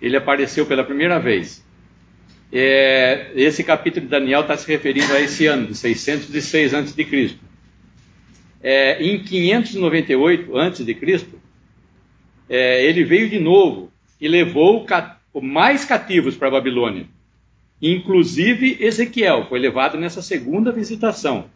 ele 0.00 0.16
apareceu 0.16 0.66
pela 0.66 0.84
primeira 0.84 1.18
vez 1.18 1.66
é, 2.52 3.30
esse 3.34 3.62
capítulo 3.62 4.06
de 4.06 4.10
Daniel 4.10 4.40
está 4.40 4.56
se 4.56 4.66
referindo 4.66 5.12
a 5.12 5.20
esse 5.20 5.46
ano, 5.46 5.66
de 5.66 5.74
606 5.74 6.74
a.C. 6.74 7.36
É, 8.62 9.02
em 9.02 9.22
598 9.22 10.56
a.C., 10.56 11.26
é, 12.48 12.84
ele 12.84 13.04
veio 13.04 13.28
de 13.28 13.38
novo 13.38 13.92
e 14.20 14.26
levou 14.26 14.86
mais 15.42 15.84
cativos 15.84 16.34
para 16.34 16.48
a 16.48 16.52
Babilônia. 16.52 17.06
Inclusive 17.80 18.78
Ezequiel 18.80 19.46
foi 19.48 19.58
levado 19.58 19.98
nessa 19.98 20.22
segunda 20.22 20.72
visitação. 20.72 21.50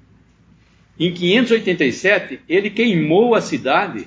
Em 0.99 1.13
587, 1.13 2.41
ele 2.49 2.71
queimou 2.71 3.35
a 3.35 3.41
cidade 3.41 4.07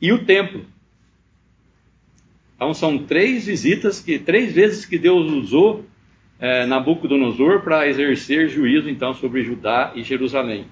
e 0.00 0.12
o 0.12 0.24
templo. 0.24 0.64
Então 2.56 2.72
são 2.72 2.98
três 2.98 3.46
visitas 3.46 4.00
que 4.00 4.18
três 4.18 4.52
vezes 4.52 4.86
que 4.86 4.96
Deus 4.96 5.30
usou 5.32 5.84
é, 6.38 6.64
Nabucodonosor 6.66 7.62
para 7.62 7.88
exercer 7.88 8.48
juízo 8.48 8.88
então 8.88 9.14
sobre 9.14 9.42
Judá 9.42 9.92
e 9.94 10.02
Jerusalém. 10.02 10.66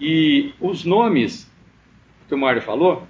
E 0.00 0.52
os 0.60 0.84
nomes 0.84 1.50
que 2.28 2.34
o 2.34 2.38
Mário 2.38 2.62
falou, 2.62 3.06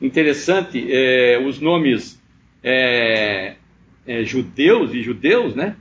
interessante, 0.00 0.86
é, 0.90 1.38
os 1.46 1.60
nomes 1.60 2.20
é, 2.62 3.56
é, 4.06 4.24
judeus 4.24 4.94
e 4.94 5.02
judeus, 5.02 5.54
né? 5.54 5.76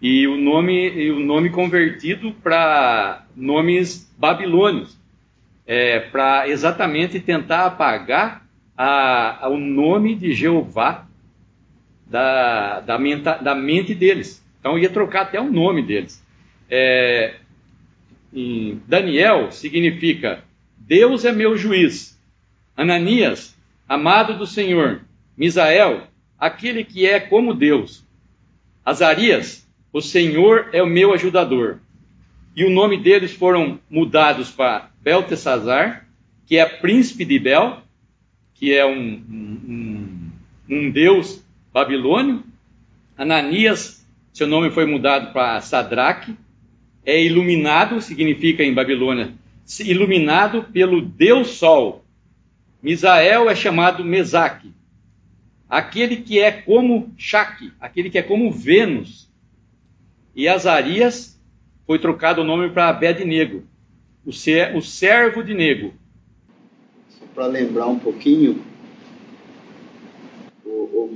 E 0.00 0.26
o 0.26 0.36
nome, 0.36 0.88
e 0.90 1.10
o 1.10 1.20
nome 1.20 1.50
convertido 1.50 2.32
para 2.42 3.26
nomes 3.36 4.10
babilônios, 4.16 4.98
é, 5.66 6.00
para 6.00 6.48
exatamente 6.48 7.20
tentar 7.20 7.66
apagar 7.66 8.46
a, 8.76 9.44
a, 9.44 9.48
o 9.48 9.58
nome 9.58 10.14
de 10.14 10.32
Jeová 10.32 11.06
da, 12.06 12.80
da, 12.80 12.98
menta, 12.98 13.34
da 13.36 13.54
mente 13.54 13.94
deles. 13.94 14.44
Então 14.58 14.78
ia 14.78 14.88
trocar 14.88 15.22
até 15.22 15.40
o 15.40 15.50
nome 15.50 15.82
deles. 15.82 16.24
É, 16.68 17.36
Daniel 18.86 19.50
significa 19.50 20.42
Deus 20.90 21.24
é 21.24 21.30
meu 21.30 21.56
juiz. 21.56 22.18
Ananias, 22.76 23.56
amado 23.88 24.36
do 24.36 24.46
Senhor. 24.46 25.02
Misael, 25.36 26.08
aquele 26.38 26.84
que 26.84 27.06
é 27.06 27.20
como 27.20 27.54
Deus. 27.54 28.04
Azarias, 28.84 29.69
o 29.92 30.00
Senhor 30.00 30.70
é 30.72 30.82
o 30.82 30.86
meu 30.86 31.12
ajudador. 31.12 31.78
E 32.54 32.64
o 32.64 32.70
nome 32.70 32.96
deles 32.96 33.32
foram 33.32 33.78
mudados 33.88 34.50
para 34.50 34.90
Beltesazar, 35.00 36.06
que 36.46 36.56
é 36.56 36.66
príncipe 36.66 37.24
de 37.24 37.38
Bel, 37.38 37.82
que 38.54 38.74
é 38.74 38.84
um, 38.84 38.98
um, 38.98 40.30
um 40.68 40.90
deus 40.90 41.42
babilônio. 41.72 42.42
Ananias, 43.16 44.06
seu 44.32 44.46
nome 44.46 44.70
foi 44.70 44.84
mudado 44.84 45.32
para 45.32 45.60
Sadraque. 45.60 46.36
É 47.04 47.22
iluminado, 47.22 48.00
significa 48.00 48.62
em 48.62 48.74
Babilônia, 48.74 49.32
iluminado 49.80 50.64
pelo 50.64 51.00
Deus 51.00 51.52
Sol. 51.52 52.04
Misael 52.82 53.48
é 53.48 53.54
chamado 53.54 54.04
Mesaque. 54.04 54.72
Aquele 55.68 56.16
que 56.16 56.38
é 56.40 56.50
como 56.50 57.14
Shaque, 57.16 57.72
aquele 57.80 58.10
que 58.10 58.18
é 58.18 58.22
como 58.22 58.50
Vênus. 58.50 59.29
E 60.34 60.48
Azarias 60.48 61.38
foi 61.86 61.98
trocado 61.98 62.42
o 62.42 62.44
nome 62.44 62.70
para 62.70 62.88
Abednego, 62.88 63.64
o, 64.24 64.32
ser, 64.32 64.76
o 64.76 64.82
servo 64.82 65.42
de 65.42 65.54
Nego. 65.54 65.92
Para 67.34 67.46
lembrar 67.46 67.86
um 67.86 67.98
pouquinho, 67.98 68.62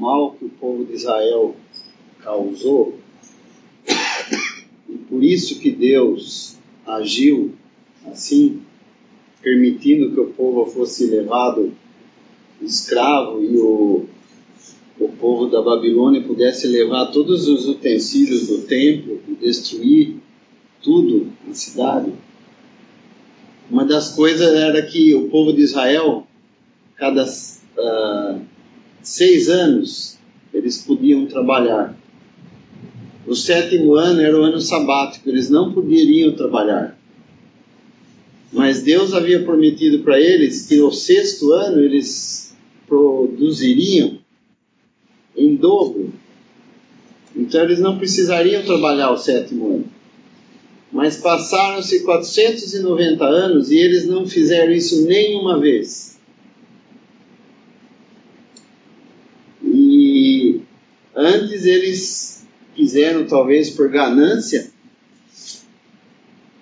mal 0.05 0.33
que 0.33 0.45
o 0.45 0.51
povo 0.51 0.85
de 0.85 0.93
Israel 0.93 1.57
causou, 2.23 2.99
e 4.87 4.97
por 5.09 5.25
isso 5.25 5.59
que 5.61 5.71
Deus 5.71 6.59
agiu 6.87 7.55
assim, 8.07 8.61
permitindo 9.43 10.13
que 10.13 10.21
o 10.21 10.31
povo 10.33 10.67
fosse 10.67 11.07
levado 11.07 11.73
escravo 12.61 13.43
e 13.43 13.57
o, 13.57 14.07
o 14.07 14.09
povo 15.25 15.47
da 15.47 15.63
Babilônia 15.63 16.21
pudesse 16.21 16.67
levar 16.67 17.07
todos 17.07 17.49
os 17.49 17.67
utensílios 17.67 18.47
do 18.47 18.59
templo 18.59 19.23
e 19.27 19.35
destruir 19.37 20.17
tudo 20.83 21.33
na 21.49 21.55
cidade. 21.55 22.13
Uma 23.71 23.87
das 23.87 24.11
coisas 24.15 24.55
era 24.55 24.83
que 24.83 25.15
o 25.15 25.31
povo 25.31 25.55
de 25.55 25.63
Israel, 25.63 26.27
cada 26.97 27.25
uh, 27.25 28.41
seis 29.03 29.49
anos, 29.49 30.19
eles 30.53 30.83
podiam 30.83 31.25
trabalhar. 31.25 31.97
O 33.27 33.35
sétimo 33.35 33.95
ano 33.95 34.21
era 34.21 34.39
o 34.39 34.43
ano 34.43 34.61
sabático, 34.61 35.31
eles 35.31 35.49
não 35.49 35.73
poderiam 35.73 36.33
trabalhar. 36.33 36.99
Mas 38.53 38.83
Deus 38.83 39.15
havia 39.15 39.43
prometido 39.43 40.01
para 40.01 40.21
eles 40.21 40.67
que 40.67 40.77
no 40.77 40.93
sexto 40.93 41.51
ano 41.51 41.81
eles 41.81 42.55
produziriam 42.87 44.23
em 45.37 45.57
dobro. 45.57 46.13
Então 47.35 47.63
eles 47.63 47.81
não 47.81 47.99
precisariam 47.99 48.63
trabalhar 48.63 49.11
o 49.11 49.17
sétimo 49.17 49.67
ano. 49.67 49.95
Mas 50.93 51.17
passaram-se 51.17 52.05
490 52.05 53.25
anos 53.25 53.71
e 53.71 53.77
eles 53.77 54.07
não 54.07 54.27
fizeram 54.27 54.73
isso 54.73 55.05
nenhuma 55.07 55.59
vez. 55.59 56.17
E 59.63 60.61
antes 61.17 61.67
eles 61.67 62.47
quiseram, 62.77 63.27
talvez 63.27 63.71
por 63.71 63.89
ganância, 63.89 64.71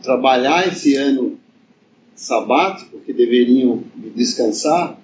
trabalhar 0.02 0.66
esse 0.68 0.96
ano 0.96 1.38
sabático, 2.14 3.00
que 3.00 3.12
deveriam 3.12 3.82
descansar, 4.14 4.98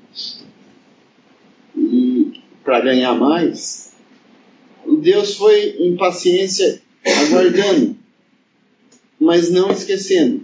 e 1.76 2.17
para 2.68 2.80
ganhar 2.80 3.14
mais. 3.14 3.94
Deus 5.00 5.36
foi 5.36 5.76
em 5.78 5.96
paciência 5.96 6.82
aguardando 7.02 7.96
mas 9.18 9.50
não 9.50 9.70
esquecendo. 9.70 10.42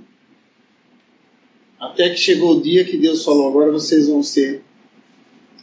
Até 1.79 2.09
que 2.09 2.17
chegou 2.17 2.57
o 2.57 2.63
dia 2.63 2.85
que 2.85 2.97
Deus 2.97 3.23
falou: 3.23 3.49
agora 3.49 3.71
vocês 3.71 4.09
vão 4.09 4.23
ser 4.23 4.63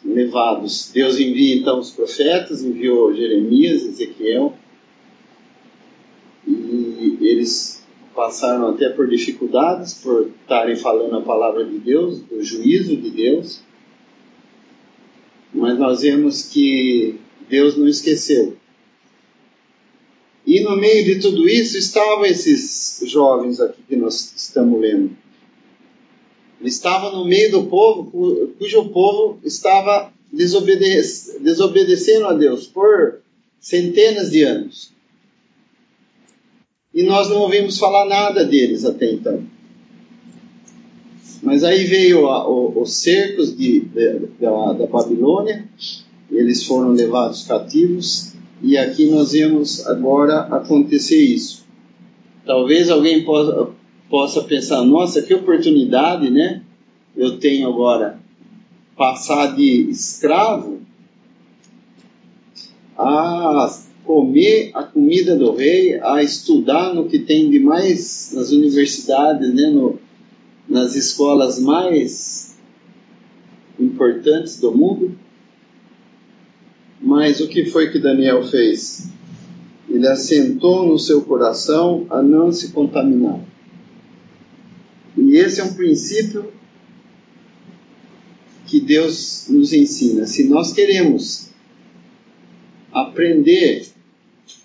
levados. 0.05 0.91
Deus 0.93 1.19
envia 1.19 1.55
então 1.55 1.79
os 1.79 1.89
profetas, 1.89 2.61
enviou 2.61 3.13
Jeremias, 3.13 3.83
Ezequiel, 3.83 4.53
e 6.47 7.17
eles 7.21 7.83
passaram 8.15 8.67
até 8.67 8.87
por 8.89 9.09
dificuldades 9.09 9.95
por 9.95 10.29
estarem 10.41 10.75
falando 10.75 11.17
a 11.17 11.21
palavra 11.21 11.65
de 11.65 11.79
Deus, 11.79 12.21
do 12.21 12.43
juízo 12.43 12.95
de 12.95 13.09
Deus, 13.09 13.61
mas 15.61 15.77
nós 15.77 16.01
vemos 16.01 16.49
que 16.49 17.19
Deus 17.47 17.77
não 17.77 17.87
esqueceu. 17.87 18.57
E 20.43 20.59
no 20.61 20.75
meio 20.75 21.05
de 21.05 21.19
tudo 21.19 21.47
isso 21.47 21.77
estavam 21.77 22.25
esses 22.25 22.99
jovens 23.05 23.61
aqui 23.61 23.79
que 23.87 23.95
nós 23.95 24.33
estamos 24.35 24.81
lendo. 24.81 25.15
Estavam 26.61 27.15
no 27.15 27.25
meio 27.25 27.51
do 27.51 27.67
povo, 27.67 28.51
cujo 28.57 28.89
povo 28.89 29.39
estava 29.43 30.11
desobedecendo 30.31 32.25
a 32.25 32.33
Deus 32.33 32.65
por 32.65 33.19
centenas 33.59 34.31
de 34.31 34.41
anos. 34.41 34.91
E 36.91 37.03
nós 37.03 37.29
não 37.29 37.37
ouvimos 37.37 37.77
falar 37.77 38.05
nada 38.05 38.43
deles 38.43 38.83
até 38.83 39.11
então. 39.11 39.45
Mas 41.41 41.63
aí 41.63 41.85
veio 41.85 42.27
a, 42.27 42.47
o, 42.47 42.81
os 42.81 42.93
cercos 42.93 43.55
de, 43.55 43.81
de, 43.81 44.19
da, 44.39 44.73
da 44.73 44.85
Babilônia, 44.85 45.65
eles 46.29 46.63
foram 46.63 46.91
levados 46.91 47.43
cativos 47.43 48.33
e 48.61 48.77
aqui 48.77 49.09
nós 49.09 49.31
vemos 49.31 49.85
agora 49.87 50.41
acontecer 50.41 51.21
isso. 51.21 51.65
Talvez 52.45 52.89
alguém 52.89 53.23
possa, 53.23 53.69
possa 54.09 54.43
pensar: 54.43 54.83
nossa, 54.83 55.21
que 55.21 55.33
oportunidade, 55.33 56.29
né? 56.29 56.61
Eu 57.15 57.39
tenho 57.39 57.67
agora 57.67 58.19
passar 58.95 59.55
de 59.55 59.89
escravo 59.89 60.79
a 62.97 63.79
comer 64.05 64.71
a 64.73 64.83
comida 64.83 65.35
do 65.35 65.55
rei, 65.55 65.99
a 66.01 66.21
estudar 66.21 66.93
no 66.93 67.07
que 67.07 67.19
tem 67.19 67.49
de 67.49 67.59
mais 67.59 68.31
nas 68.33 68.51
universidades, 68.51 69.53
né, 69.53 69.69
no, 69.69 69.99
nas 70.72 70.96
escolas 70.96 71.60
mais 71.60 72.55
importantes 73.77 74.57
do 74.60 74.72
mundo. 74.72 75.18
Mas 77.01 77.42
o 77.42 77.48
que 77.48 77.66
foi 77.66 77.92
que 77.92 78.00
Daniel 78.00 78.42
fez? 78.48 79.10
Ele 79.90 80.07
assentou 80.07 80.88
no 80.88 80.98
seu 80.98 81.24
coração 81.24 82.07
a 82.10 82.22
não 82.22 82.53
se 82.53 82.70
contaminar. 82.70 83.42
E 85.18 85.36
esse 85.36 85.60
é 85.60 85.64
um 85.66 85.74
princípio 85.74 86.53
que 88.66 88.79
Deus 88.79 89.48
nos 89.50 89.74
ensina. 89.74 90.25
Se 90.25 90.48
nós 90.48 90.72
queremos 90.72 91.50
aprender 92.94 93.88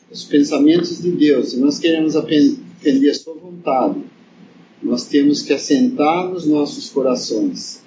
os 0.08 0.22
pensamentos 0.22 1.02
de 1.02 1.10
Deus, 1.10 1.50
se 1.50 1.56
nós 1.56 1.80
queremos 1.80 2.14
aprender 2.14 3.10
a 3.10 3.14
sua 3.14 3.34
vontade, 3.34 4.00
nós 4.86 5.06
temos 5.06 5.42
que 5.42 5.52
assentar 5.52 6.28
nos 6.28 6.46
nossos 6.46 6.88
corações 6.90 7.82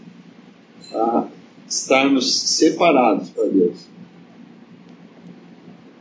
a 0.93 1.27
estarmos 1.67 2.29
separados 2.35 3.29
para 3.29 3.45
Deus. 3.45 3.77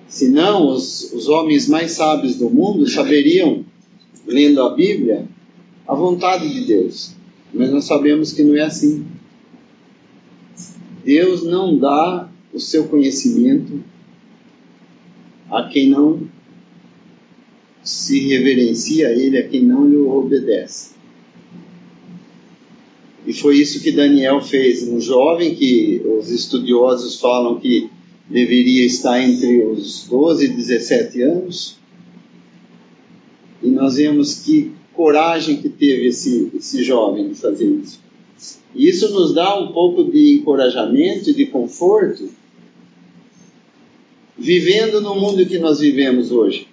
Senão, 0.09 0.69
os, 0.73 1.13
os 1.13 1.29
homens 1.29 1.69
mais 1.69 1.93
sábios 1.93 2.35
do 2.35 2.51
mundo 2.51 2.89
saberiam, 2.89 3.65
lendo 4.27 4.61
a 4.61 4.75
Bíblia, 4.75 5.29
a 5.87 5.95
vontade 5.95 6.53
de 6.53 6.65
Deus. 6.65 7.13
Mas 7.55 7.71
nós 7.71 7.85
sabemos 7.85 8.33
que 8.33 8.43
não 8.43 8.57
é 8.57 8.63
assim. 8.63 9.07
Deus 11.05 11.45
não 11.45 11.79
dá 11.79 12.29
o 12.53 12.59
seu 12.59 12.89
conhecimento 12.89 13.85
a 15.49 15.63
quem 15.69 15.89
não 15.89 16.28
se 17.88 18.20
reverencia 18.29 19.09
a 19.09 19.12
Ele, 19.12 19.38
a 19.38 19.48
quem 19.48 19.64
não 19.64 19.88
lhe 19.88 19.96
obedece. 19.96 20.90
E 23.27 23.33
foi 23.33 23.57
isso 23.57 23.81
que 23.81 23.90
Daniel 23.90 24.42
fez. 24.42 24.87
Um 24.87 25.01
jovem 25.01 25.55
que 25.55 26.03
os 26.05 26.31
estudiosos 26.31 27.18
falam 27.18 27.59
que 27.59 27.88
deveria 28.29 28.85
estar 28.85 29.22
entre 29.22 29.64
os 29.64 30.07
12 30.07 30.44
e 30.44 30.48
17 30.48 31.22
anos. 31.22 31.79
E 33.62 33.68
nós 33.68 33.96
vemos 33.96 34.35
que 34.35 34.70
coragem 34.92 35.57
que 35.57 35.70
teve 35.70 36.09
esse, 36.09 36.53
esse 36.55 36.85
jovem 36.85 37.31
de 37.31 37.37
fazer 37.37 37.70
isso. 37.70 38.01
E 38.74 38.87
isso 38.87 39.11
nos 39.14 39.33
dá 39.33 39.59
um 39.59 39.72
pouco 39.72 40.05
de 40.05 40.35
encorajamento 40.35 41.31
e 41.31 41.35
de 41.35 41.46
conforto, 41.46 42.29
vivendo 44.37 45.01
no 45.01 45.14
mundo 45.14 45.46
que 45.46 45.59
nós 45.59 45.81
vivemos 45.81 46.31
hoje. 46.31 46.68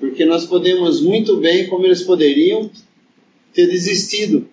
Porque 0.00 0.24
nós 0.24 0.46
podemos 0.46 1.00
muito 1.00 1.36
bem, 1.36 1.68
como 1.68 1.84
eles 1.84 2.02
poderiam, 2.02 2.68
ter 3.52 3.66
desistido 3.66 4.48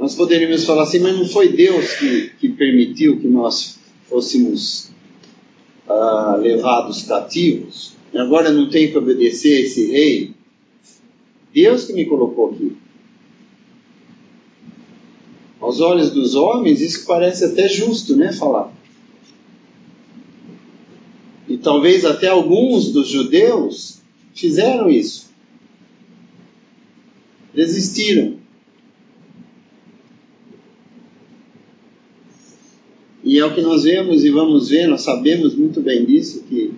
nós 0.00 0.14
poderíamos 0.14 0.64
falar 0.64 0.84
assim, 0.84 0.98
mas 0.98 1.14
não 1.14 1.28
foi 1.28 1.50
Deus 1.50 1.92
que, 1.92 2.30
que 2.40 2.48
permitiu 2.48 3.20
que 3.20 3.28
nós 3.28 3.78
fôssemos 4.08 4.90
ah, 5.86 6.38
levados 6.40 7.02
cativos? 7.02 7.92
Agora 8.14 8.50
não 8.50 8.70
tem 8.70 8.90
que 8.90 8.96
obedecer 8.96 9.60
esse 9.60 9.90
rei? 9.90 10.30
Deus 11.52 11.84
que 11.84 11.92
me 11.92 12.06
colocou 12.06 12.48
aqui. 12.50 12.72
Aos 15.60 15.82
olhos 15.82 16.10
dos 16.12 16.34
homens, 16.34 16.80
isso 16.80 17.04
parece 17.06 17.44
até 17.44 17.68
justo, 17.68 18.16
né? 18.16 18.32
Falar. 18.32 18.72
Talvez 21.62 22.04
até 22.04 22.28
alguns 22.28 22.90
dos 22.90 23.08
judeus 23.08 24.00
fizeram 24.34 24.90
isso. 24.90 25.30
Desistiram. 27.54 28.40
E 33.22 33.38
é 33.38 33.44
o 33.44 33.54
que 33.54 33.60
nós 33.60 33.84
vemos 33.84 34.24
e 34.24 34.30
vamos 34.30 34.70
ver, 34.70 34.88
nós 34.88 35.02
sabemos 35.02 35.54
muito 35.54 35.80
bem 35.80 36.04
disso, 36.04 36.42
que 36.48 36.72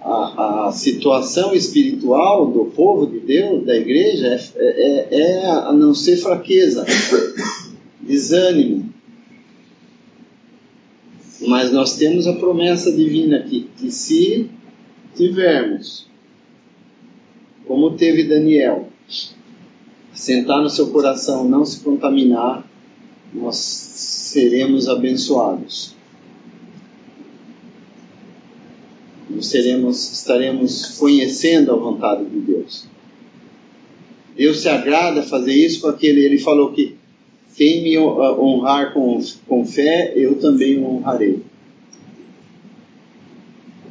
a, 0.00 0.66
a 0.68 0.72
situação 0.72 1.54
espiritual 1.54 2.50
do 2.50 2.66
povo 2.66 3.06
de 3.06 3.20
Deus, 3.20 3.64
da 3.64 3.74
igreja, 3.74 4.38
é, 4.56 5.08
é, 5.10 5.20
é 5.20 5.46
a 5.46 5.72
não 5.72 5.94
ser 5.94 6.18
fraqueza, 6.18 6.84
desânimo. 8.00 8.91
Mas 11.46 11.72
nós 11.72 11.96
temos 11.96 12.26
a 12.26 12.34
promessa 12.34 12.92
divina 12.92 13.38
aqui, 13.38 13.68
que 13.76 13.90
se 13.90 14.48
tivermos, 15.16 16.06
como 17.66 17.92
teve 17.92 18.24
Daniel, 18.24 18.88
sentar 20.14 20.62
no 20.62 20.70
seu 20.70 20.88
coração, 20.88 21.48
não 21.48 21.64
se 21.64 21.80
contaminar, 21.80 22.66
nós 23.34 23.56
seremos 23.56 24.88
abençoados. 24.88 25.94
Nós 29.28 29.46
seremos, 29.46 30.12
estaremos 30.12 30.98
conhecendo 30.98 31.72
a 31.72 31.76
vontade 31.76 32.24
de 32.26 32.38
Deus. 32.40 32.86
Deus 34.36 34.60
se 34.60 34.68
agrada 34.68 35.22
fazer 35.22 35.54
isso 35.54 35.80
com 35.80 35.88
aquele, 35.88 36.24
ele 36.24 36.38
falou 36.38 36.72
que 36.72 36.96
quem 37.54 37.82
me 37.82 37.98
honrar 37.98 38.92
com, 38.92 39.20
com 39.46 39.64
fé, 39.64 40.12
eu 40.16 40.36
também 40.38 40.78
o 40.78 40.86
honrarei. 40.86 41.42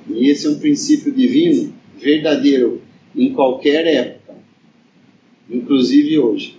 E 0.10 0.30
esse 0.30 0.48
é 0.48 0.50
um 0.50 0.60
princípio 0.60 1.12
divino, 1.12 1.74
verdadeiro, 1.98 2.82
em 3.16 3.34
qualquer 3.34 3.86
época, 3.86 4.36
inclusive 5.50 6.18
hoje. 6.18 6.58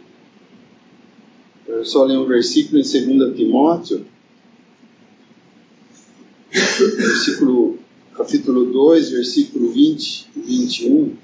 Eu 1.67 1.85
só 1.85 2.05
ler 2.05 2.19
um 2.19 2.27
versículo 2.27 2.79
em 2.79 2.83
2 2.83 3.37
Timóteo, 3.37 4.07
versículo, 6.51 7.79
capítulo 8.15 8.67
2, 8.67 9.11
versículo 9.11 9.73
20 9.73 10.29
e 10.37 10.41
21. 10.41 11.17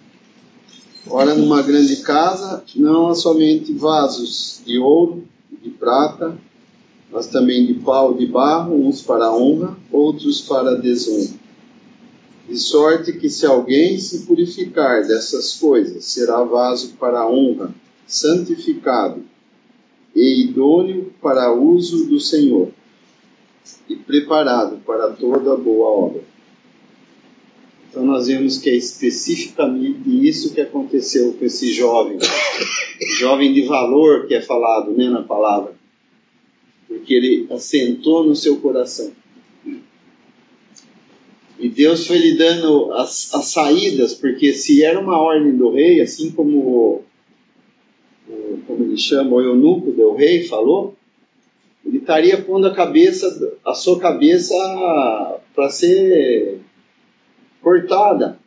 Ora, 1.10 1.34
numa 1.34 1.62
grande 1.62 1.96
casa, 1.96 2.64
não 2.74 3.08
há 3.08 3.14
somente 3.14 3.72
vasos 3.72 4.60
de 4.66 4.78
ouro, 4.78 5.24
de 5.62 5.70
prata, 5.70 6.38
mas 7.10 7.26
também 7.26 7.66
de 7.66 7.74
pau 7.74 8.14
de 8.14 8.26
barro, 8.26 8.86
uns 8.86 9.02
para 9.02 9.32
honra, 9.32 9.76
outros 9.90 10.42
para 10.42 10.76
desonra. 10.76 11.38
De 12.48 12.58
sorte 12.58 13.12
que 13.12 13.28
se 13.28 13.44
alguém 13.46 13.98
se 13.98 14.26
purificar 14.26 15.06
dessas 15.06 15.54
coisas, 15.54 16.04
será 16.04 16.42
vaso 16.42 16.94
para 16.98 17.26
honra, 17.26 17.74
santificado 18.06 19.22
e 20.14 20.44
idôneo 20.44 21.12
para 21.20 21.52
uso 21.52 22.06
do 22.06 22.18
Senhor, 22.18 22.70
e 23.88 23.96
preparado 23.96 24.78
para 24.84 25.10
toda 25.10 25.56
boa 25.56 25.88
obra. 25.88 26.22
Então 27.98 28.06
nós 28.06 28.28
vemos 28.28 28.58
que 28.58 28.70
é 28.70 28.76
especificamente 28.76 30.02
isso 30.06 30.54
que 30.54 30.60
aconteceu 30.60 31.32
com 31.32 31.44
esse 31.44 31.72
jovem, 31.72 32.16
jovem 33.18 33.52
de 33.52 33.62
valor 33.62 34.28
que 34.28 34.36
é 34.36 34.40
falado 34.40 34.92
né, 34.92 35.10
na 35.10 35.24
palavra, 35.24 35.74
porque 36.86 37.12
ele 37.12 37.48
assentou 37.50 38.24
no 38.24 38.36
seu 38.36 38.60
coração. 38.60 39.10
E 41.58 41.68
Deus 41.68 42.06
foi 42.06 42.18
lhe 42.18 42.36
dando 42.36 42.92
as, 42.92 43.34
as 43.34 43.46
saídas, 43.46 44.14
porque 44.14 44.52
se 44.52 44.84
era 44.84 45.00
uma 45.00 45.20
ordem 45.20 45.56
do 45.56 45.72
rei, 45.72 46.00
assim 46.00 46.30
como 46.30 46.56
o, 46.56 47.04
como 48.64 48.84
ele 48.84 48.96
chama, 48.96 49.34
o 49.34 49.40
eunuco 49.40 49.90
do 49.90 50.14
rei 50.14 50.44
falou, 50.44 50.94
ele 51.84 51.98
estaria 51.98 52.40
pondo 52.40 52.68
a 52.68 52.74
cabeça, 52.74 53.58
a 53.64 53.74
sua 53.74 53.98
cabeça 53.98 54.54
para 55.52 55.68
ser 55.68 56.60
cortada. 57.60 58.38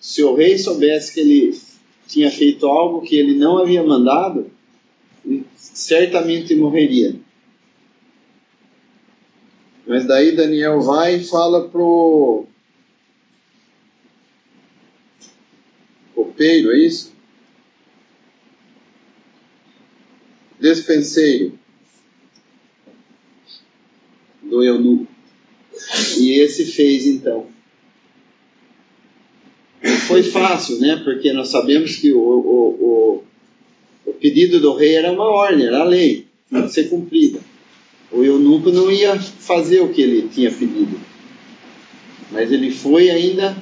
Se 0.00 0.22
o 0.22 0.34
rei 0.34 0.58
soubesse 0.58 1.12
que 1.12 1.20
ele 1.20 1.60
tinha 2.06 2.30
feito 2.30 2.66
algo 2.66 3.02
que 3.02 3.16
ele 3.16 3.34
não 3.34 3.58
havia 3.58 3.82
mandado, 3.82 4.50
certamente 5.56 6.54
morreria. 6.54 7.14
Mas 9.86 10.06
daí 10.06 10.36
Daniel 10.36 10.80
vai 10.80 11.16
e 11.16 11.24
fala 11.24 11.68
pro 11.68 12.46
copeiro, 16.14 16.72
é 16.72 16.78
isso? 16.78 17.16
Despenseiro 20.60 21.58
do 24.42 24.62
eunuco. 24.62 25.07
E 26.18 26.32
esse 26.40 26.66
fez 26.66 27.06
então. 27.06 27.46
Foi 30.06 30.22
fácil, 30.22 30.80
né? 30.80 31.00
Porque 31.04 31.32
nós 31.32 31.48
sabemos 31.48 31.96
que 31.96 32.12
o, 32.12 32.18
o, 32.18 33.22
o, 34.06 34.10
o 34.10 34.12
pedido 34.14 34.60
do 34.60 34.74
rei 34.74 34.96
era 34.96 35.12
uma 35.12 35.24
ordem, 35.24 35.66
era 35.66 35.80
a 35.80 35.84
lei, 35.84 36.26
tinha 36.48 36.62
que 36.62 36.72
ser 36.72 36.88
cumprida. 36.88 37.40
O 38.10 38.24
eunuco 38.24 38.70
não 38.70 38.90
ia 38.90 39.18
fazer 39.18 39.80
o 39.80 39.90
que 39.90 40.02
ele 40.02 40.28
tinha 40.28 40.50
pedido. 40.50 40.98
Mas 42.30 42.50
ele 42.50 42.70
foi 42.70 43.10
ainda, 43.10 43.56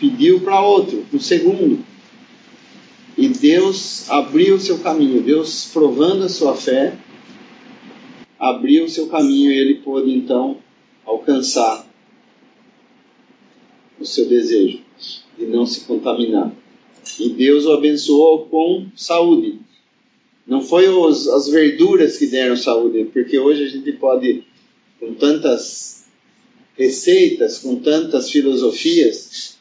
pediu 0.00 0.40
para 0.40 0.60
outro, 0.60 1.04
para 1.10 1.16
o 1.16 1.20
segundo. 1.20 1.84
E 3.16 3.28
Deus 3.28 4.10
abriu 4.10 4.56
o 4.56 4.60
seu 4.60 4.78
caminho, 4.78 5.22
Deus 5.22 5.70
provando 5.72 6.24
a 6.24 6.28
sua 6.28 6.54
fé, 6.54 6.94
abriu 8.38 8.84
o 8.84 8.88
seu 8.88 9.06
caminho 9.06 9.50
e 9.50 9.58
ele 9.58 9.74
pôde 9.76 10.12
então 10.12 10.58
alcançar 11.06 11.88
o 13.98 14.04
seu 14.04 14.26
desejo 14.26 14.80
de 15.38 15.46
não 15.46 15.64
se 15.64 15.80
contaminar. 15.82 16.52
E 17.18 17.30
Deus 17.30 17.64
o 17.64 17.72
abençoou 17.72 18.46
com 18.46 18.86
saúde. 18.96 19.60
Não 20.46 20.60
foi 20.60 20.88
os, 20.88 21.28
as 21.28 21.48
verduras 21.48 22.18
que 22.18 22.26
deram 22.26 22.56
saúde, 22.56 23.08
porque 23.12 23.38
hoje 23.38 23.64
a 23.64 23.68
gente 23.68 23.92
pode, 23.92 24.44
com 25.00 25.14
tantas 25.14 26.06
receitas, 26.76 27.58
com 27.58 27.76
tantas 27.76 28.30
filosofias, 28.30 29.56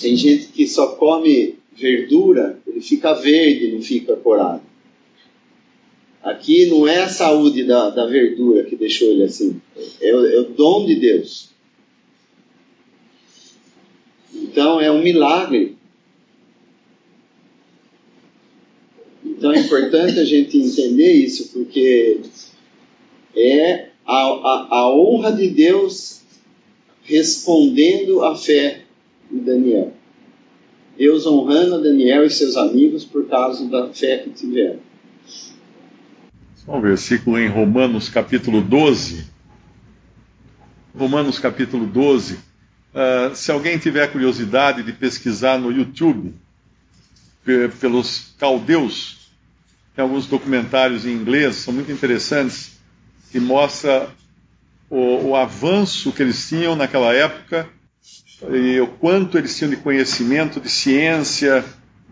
tem 0.00 0.16
gente 0.16 0.46
que 0.46 0.66
só 0.66 0.94
come 0.94 1.56
verdura, 1.72 2.58
ele 2.66 2.80
fica 2.80 3.12
verde, 3.14 3.72
não 3.72 3.82
fica 3.82 4.16
corado. 4.16 4.62
Aqui 6.22 6.66
não 6.66 6.86
é 6.86 7.02
a 7.02 7.08
saúde 7.08 7.64
da, 7.64 7.88
da 7.88 8.04
verdura 8.04 8.64
que 8.64 8.76
deixou 8.76 9.08
ele 9.08 9.24
assim, 9.24 9.60
é 10.00 10.14
o, 10.14 10.26
é 10.26 10.38
o 10.40 10.50
dom 10.50 10.84
de 10.84 10.96
Deus. 10.96 11.48
Então 14.34 14.78
é 14.80 14.90
um 14.90 15.02
milagre. 15.02 15.76
Então 19.24 19.50
é 19.52 19.60
importante 19.60 20.18
a 20.18 20.24
gente 20.24 20.58
entender 20.58 21.10
isso, 21.12 21.52
porque 21.54 22.20
é 23.34 23.88
a, 24.04 24.16
a, 24.16 24.68
a 24.78 24.94
honra 24.94 25.32
de 25.32 25.48
Deus 25.48 26.20
respondendo 27.02 28.22
à 28.22 28.36
fé 28.36 28.82
de 29.30 29.40
Daniel. 29.40 29.94
Deus 30.98 31.26
honrando 31.26 31.82
Daniel 31.82 32.26
e 32.26 32.30
seus 32.30 32.58
amigos 32.58 33.06
por 33.06 33.26
causa 33.26 33.64
da 33.64 33.88
fé 33.88 34.18
que 34.18 34.28
tiveram 34.30 34.89
um 36.76 36.80
versículo 36.80 37.38
em 37.38 37.48
Romanos 37.48 38.08
capítulo 38.08 38.60
12. 38.60 39.26
Romanos 40.96 41.38
capítulo 41.38 41.84
12. 41.84 42.34
Uh, 42.34 42.38
ah, 42.94 43.34
se 43.34 43.50
alguém 43.50 43.76
tiver 43.76 44.10
curiosidade 44.12 44.82
de 44.82 44.92
pesquisar 44.92 45.58
no 45.58 45.72
YouTube 45.72 46.34
pelos 47.80 48.34
caldeus, 48.38 49.30
tem 49.96 50.02
alguns 50.02 50.26
documentários 50.26 51.04
em 51.04 51.10
inglês, 51.10 51.56
são 51.56 51.74
muito 51.74 51.90
interessantes, 51.90 52.78
que 53.32 53.40
mostra 53.40 54.08
o, 54.88 55.30
o 55.30 55.36
avanço 55.36 56.12
que 56.12 56.22
eles 56.22 56.48
tinham 56.48 56.76
naquela 56.76 57.12
época 57.12 57.68
e 58.52 58.78
o 58.80 58.86
quanto 58.86 59.36
eles 59.36 59.56
tinham 59.56 59.70
de 59.70 59.76
conhecimento, 59.76 60.60
de 60.60 60.68
ciência, 60.68 61.64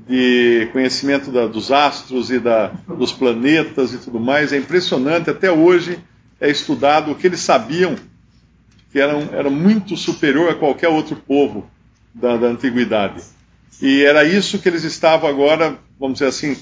de 0.07 0.69
conhecimento 0.73 1.31
da, 1.31 1.47
dos 1.47 1.73
astros 1.73 2.31
e 2.31 2.39
da, 2.39 2.69
dos 2.87 3.13
planetas 3.13 3.93
e 3.93 3.99
tudo 3.99 4.21
mais. 4.21 4.53
É 4.53 4.59
impressionante, 4.59 5.31
até 5.31 5.51
hoje 5.51 5.99
é 6.41 6.51
estudado 6.51 7.11
o 7.11 7.15
que 7.15 7.27
eles 7.27 7.41
sabiam, 7.41 7.97
que 8.93 8.99
era, 8.99 9.13
era 9.33 9.51
muito 9.51 9.97
superior 9.97 10.51
a 10.51 10.55
qualquer 10.55 10.89
outro 10.89 11.17
povo 11.17 11.69
da, 12.15 12.37
da 12.37 12.47
antiguidade. 12.49 13.23
E 13.81 14.03
era 14.03 14.25
isso 14.25 14.59
que 14.59 14.69
eles 14.69 14.85
estavam 14.85 15.29
agora, 15.29 15.79
vamos 15.99 16.19
dizer 16.19 16.29
assim, 16.29 16.57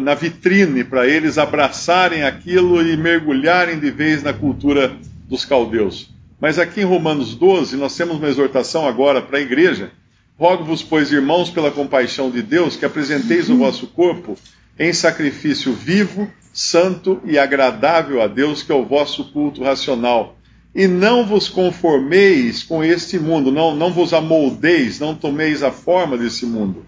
na 0.00 0.14
vitrine 0.14 0.82
para 0.82 1.06
eles 1.06 1.36
abraçarem 1.36 2.22
aquilo 2.22 2.82
e 2.82 2.96
mergulharem 2.96 3.78
de 3.78 3.90
vez 3.90 4.22
na 4.22 4.32
cultura 4.32 4.96
dos 5.28 5.44
caldeus. 5.44 6.10
Mas 6.40 6.58
aqui 6.58 6.80
em 6.80 6.84
Romanos 6.84 7.34
12, 7.34 7.76
nós 7.76 7.96
temos 7.96 8.16
uma 8.16 8.28
exortação 8.28 8.86
agora 8.86 9.20
para 9.20 9.38
a 9.38 9.42
igreja 9.42 9.90
Rogo-vos, 10.38 10.84
pois, 10.84 11.10
irmãos, 11.10 11.50
pela 11.50 11.72
compaixão 11.72 12.30
de 12.30 12.42
Deus, 12.42 12.76
que 12.76 12.84
apresenteis 12.84 13.50
o 13.50 13.56
vosso 13.56 13.88
corpo 13.88 14.38
em 14.78 14.92
sacrifício 14.92 15.72
vivo, 15.72 16.30
santo 16.52 17.20
e 17.24 17.36
agradável 17.36 18.22
a 18.22 18.28
Deus, 18.28 18.62
que 18.62 18.70
é 18.70 18.74
o 18.74 18.84
vosso 18.84 19.32
culto 19.32 19.64
racional. 19.64 20.36
E 20.72 20.86
não 20.86 21.26
vos 21.26 21.48
conformeis 21.48 22.62
com 22.62 22.84
este 22.84 23.18
mundo, 23.18 23.50
não, 23.50 23.74
não 23.74 23.92
vos 23.92 24.12
amoldeis, 24.12 25.00
não 25.00 25.12
tomeis 25.12 25.64
a 25.64 25.72
forma 25.72 26.16
desse 26.16 26.46
mundo, 26.46 26.86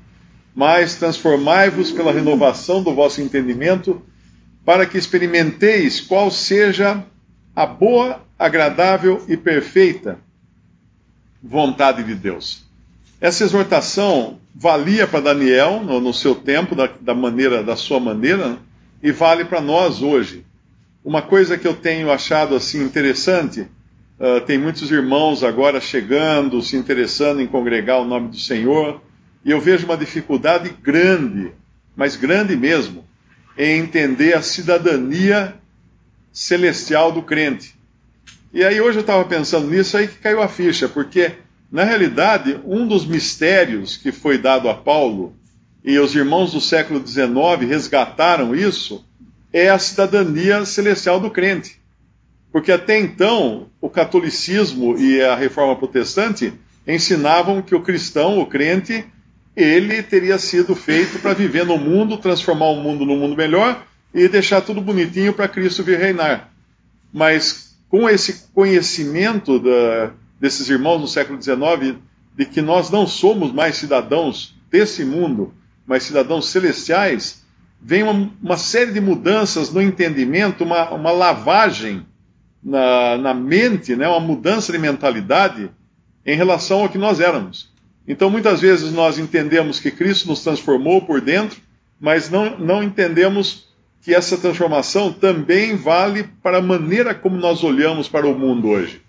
mas 0.55 0.95
transformai-vos 0.95 1.91
pela 1.91 2.13
renovação 2.13 2.85
do 2.85 2.95
vosso 2.95 3.21
entendimento, 3.21 4.01
para 4.65 4.87
que 4.87 4.97
experimenteis 4.97 6.01
qual 6.01 6.31
seja 6.31 7.05
a 7.57 7.67
boa, 7.67 8.25
agradável 8.39 9.25
e 9.29 9.37
perfeita 9.37 10.21
vontade 11.43 12.05
de 12.05 12.15
Deus. 12.15 12.70
Essa 13.21 13.45
exortação 13.45 14.41
valia 14.55 15.07
para 15.07 15.21
Daniel 15.21 15.83
no, 15.85 16.01
no, 16.01 16.15
seu 16.15 16.35
tempo, 16.35 16.75
da, 16.75 16.89
da, 17.01 17.15
maneira, 17.15 17.63
da 17.63 17.77
sua 17.77 18.01
maneira, 18.01 18.57
e 19.03 19.13
vale 19.13 19.45
para 19.45 19.61
nós 19.61 20.01
hoje. 20.01 20.45
Uma 21.05 21.21
coisa 21.21 21.59
que 21.59 21.69
eu 21.69 21.75
tenho 21.75 22.11
achado 22.11 22.55
assim 22.55 22.83
interessante, 22.83 23.61
uh, 24.19 24.41
tem 24.47 24.57
muitos 24.57 24.91
irmãos 24.91 25.45
agora 25.45 25.81
chegando, 25.83 26.63
se 26.63 26.77
interessando 26.77 27.43
em 27.43 27.47
congregar 27.47 28.01
o 28.01 28.07
nome 28.07 28.29
do 28.29 28.39
Senhor, 28.39 29.03
e 29.45 29.51
eu 29.51 29.61
vejo 29.61 29.85
uma 29.85 29.99
dificuldade 29.99 30.71
grande, 30.83 31.53
mas 31.95 32.17
grande 32.17 32.57
mesmo, 32.57 33.05
em 33.57 33.81
entender 33.81 34.35
a 34.35 34.41
cidadania 34.41 35.55
celestial 36.33 37.13
do 37.13 37.23
crente. 37.23 37.75
E 38.53 38.65
aí 38.65 38.81
hoje 38.81 38.99
eu 38.99 39.03
estava 39.03 39.25
pensando 39.25 39.69
nisso 39.69 39.97
aí 39.97 40.09
que 40.09 40.19
caiu 40.19 40.43
a 40.43 40.49
ficha, 40.49 40.89
porque 40.89 41.33
na 41.71 41.85
realidade 41.85 42.61
um 42.65 42.87
dos 42.87 43.07
mistérios 43.07 43.97
que 43.97 44.11
foi 44.11 44.39
dado 44.39 44.69
a 44.69 44.75
Paulo 44.75 45.35
e 45.85 45.99
os 45.99 46.15
irmãos 46.15 46.53
do 46.53 46.61
século 46.61 47.07
XIX 47.07 47.69
resgataram 47.69 48.55
isso 48.55 49.05
é 49.53 49.69
a 49.69 49.79
cidadania 49.79 50.65
celestial 50.65 51.19
do 51.19 51.31
crente. 51.31 51.81
Porque 52.53 52.73
até 52.73 52.99
então 52.99 53.69
o 53.81 53.89
catolicismo 53.89 54.99
e 54.99 55.23
a 55.23 55.37
reforma 55.37 55.77
protestante 55.77 56.53
ensinavam 56.87 57.63
que 57.63 57.75
o 57.75 57.83
cristão, 57.83 58.39
o 58.39 58.47
crente, 58.47 59.05
ele 59.57 60.03
teria 60.03 60.39
sido 60.39 60.75
feito 60.75 61.19
para 61.19 61.35
viver 61.35 61.65
no 61.65 61.79
mundo, 61.79 62.17
transformar 62.17 62.67
o 62.67 62.77
mundo 62.77 63.05
num 63.05 63.19
mundo 63.19 63.37
melhor 63.37 63.85
e 64.13 64.27
deixar 64.29 64.61
tudo 64.61 64.81
bonitinho 64.81 65.33
para 65.33 65.49
Cristo 65.49 65.85
vir 65.85 65.99
reinar. 65.99 66.51
Mas 67.13 67.77
com 67.89 68.09
esse 68.09 68.49
conhecimento 68.55 69.59
da, 69.59 70.13
desses 70.41 70.69
irmãos 70.69 71.01
no 71.01 71.07
século 71.07 71.41
XIX, 71.41 71.99
de 72.37 72.47
que 72.47 72.63
nós 72.63 72.91
não 72.91 73.07
somos 73.07 73.53
mais 73.53 73.77
cidadãos 73.77 74.57
desse 74.71 75.05
mundo, 75.05 75.53
mas 75.87 76.05
cidadãos 76.05 76.49
celestiais, 76.49 77.45
vem 77.81 78.03
uma, 78.03 78.31
uma 78.43 78.57
série 78.57 78.93
de 78.93 79.01
mudanças 79.01 79.71
no 79.71 79.83
entendimento, 79.83 80.65
uma, 80.65 80.91
uma 80.91 81.11
lavagem 81.11 82.07
na, 82.63 83.19
na 83.19 83.35
mente, 83.35 83.95
né, 83.97 84.09
uma 84.09 84.21
mudança 84.21 84.73
de 84.73 84.79
mentalidade 84.79 85.71
em 86.25 86.37
relação 86.37 86.83
ao 86.83 86.89
que 86.89 86.99
nós 86.99 87.21
éramos. 87.21 87.71
Então, 88.07 88.31
muitas 88.31 88.61
vezes 88.61 88.93
nós 88.93 89.19
entendemos 89.19 89.79
que 89.79 89.91
Cristo 89.91 90.29
nos 90.29 90.43
transformou 90.43 91.03
por 91.03 91.21
dentro, 91.21 91.61
mas 92.01 92.31
não, 92.31 92.59
não 92.59 92.83
entendemos 92.83 93.69
que 94.03 94.15
essa 94.15 94.39
transformação 94.39 95.13
também 95.13 95.77
vale 95.77 96.25
para 96.43 96.59
a 96.59 96.63
maneira 96.63 97.15
como 97.15 97.37
nós 97.37 97.63
olhamos 97.63 98.09
para 98.09 98.27
o 98.27 98.39
mundo 98.39 98.69
hoje. 98.69 99.03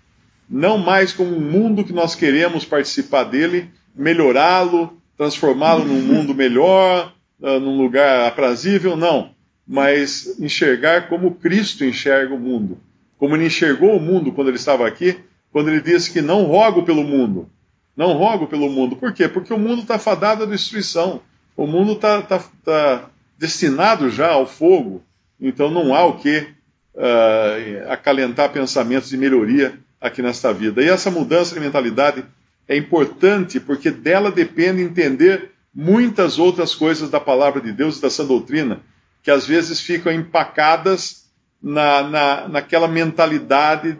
Não 0.52 0.76
mais 0.76 1.14
como 1.14 1.34
um 1.34 1.40
mundo 1.40 1.82
que 1.82 1.94
nós 1.94 2.14
queremos 2.14 2.66
participar 2.66 3.24
dele, 3.24 3.70
melhorá-lo, 3.94 5.00
transformá-lo 5.16 5.82
num 5.82 6.02
mundo 6.02 6.34
melhor, 6.34 7.14
uh, 7.40 7.58
num 7.58 7.78
lugar 7.78 8.28
aprazível, 8.28 8.94
não. 8.94 9.30
Mas 9.66 10.38
enxergar 10.38 11.08
como 11.08 11.36
Cristo 11.36 11.86
enxerga 11.86 12.34
o 12.34 12.38
mundo. 12.38 12.78
Como 13.16 13.34
ele 13.34 13.46
enxergou 13.46 13.96
o 13.96 14.00
mundo 14.00 14.30
quando 14.30 14.48
ele 14.48 14.58
estava 14.58 14.86
aqui, 14.86 15.18
quando 15.50 15.70
ele 15.70 15.80
disse 15.80 16.12
que 16.12 16.20
não 16.20 16.42
rogo 16.42 16.82
pelo 16.82 17.02
mundo. 17.02 17.48
Não 17.96 18.12
rogo 18.12 18.46
pelo 18.46 18.68
mundo. 18.68 18.94
Por 18.96 19.14
quê? 19.14 19.28
Porque 19.28 19.54
o 19.54 19.58
mundo 19.58 19.80
está 19.80 19.98
fadado 19.98 20.42
à 20.42 20.46
destruição. 20.46 21.22
O 21.56 21.66
mundo 21.66 21.92
está 21.92 22.20
tá, 22.20 22.44
tá 22.62 23.10
destinado 23.38 24.10
já 24.10 24.32
ao 24.32 24.46
fogo, 24.46 25.02
então 25.40 25.70
não 25.70 25.94
há 25.94 26.04
o 26.04 26.18
que 26.18 26.46
uh, 26.94 27.90
acalentar 27.90 28.52
pensamentos 28.52 29.08
de 29.08 29.16
melhoria 29.16 29.78
aqui 30.02 30.20
nesta 30.20 30.52
vida. 30.52 30.82
E 30.82 30.88
essa 30.88 31.10
mudança 31.10 31.54
de 31.54 31.60
mentalidade 31.60 32.24
é 32.68 32.76
importante 32.76 33.60
porque 33.60 33.90
dela 33.90 34.30
depende 34.30 34.82
entender 34.82 35.52
muitas 35.74 36.38
outras 36.38 36.74
coisas 36.74 37.08
da 37.08 37.20
palavra 37.20 37.60
de 37.60 37.72
Deus 37.72 37.98
e 37.98 38.02
da 38.02 38.10
sã 38.10 38.26
doutrina, 38.26 38.80
que 39.22 39.30
às 39.30 39.46
vezes 39.46 39.80
ficam 39.80 40.12
empacadas 40.12 41.30
na, 41.62 42.02
na, 42.02 42.48
naquela 42.48 42.88
mentalidade 42.88 43.98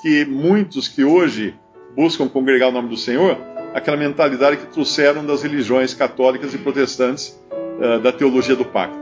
que 0.00 0.24
muitos 0.24 0.88
que 0.88 1.04
hoje 1.04 1.54
buscam 1.94 2.28
congregar 2.28 2.68
o 2.68 2.72
nome 2.72 2.88
do 2.88 2.96
Senhor, 2.96 3.36
aquela 3.74 3.96
mentalidade 3.96 4.58
que 4.58 4.66
trouxeram 4.66 5.24
das 5.24 5.42
religiões 5.42 5.92
católicas 5.92 6.54
e 6.54 6.58
protestantes 6.58 7.38
uh, 7.50 8.00
da 8.00 8.12
teologia 8.12 8.56
do 8.56 8.64
pacto. 8.64 9.01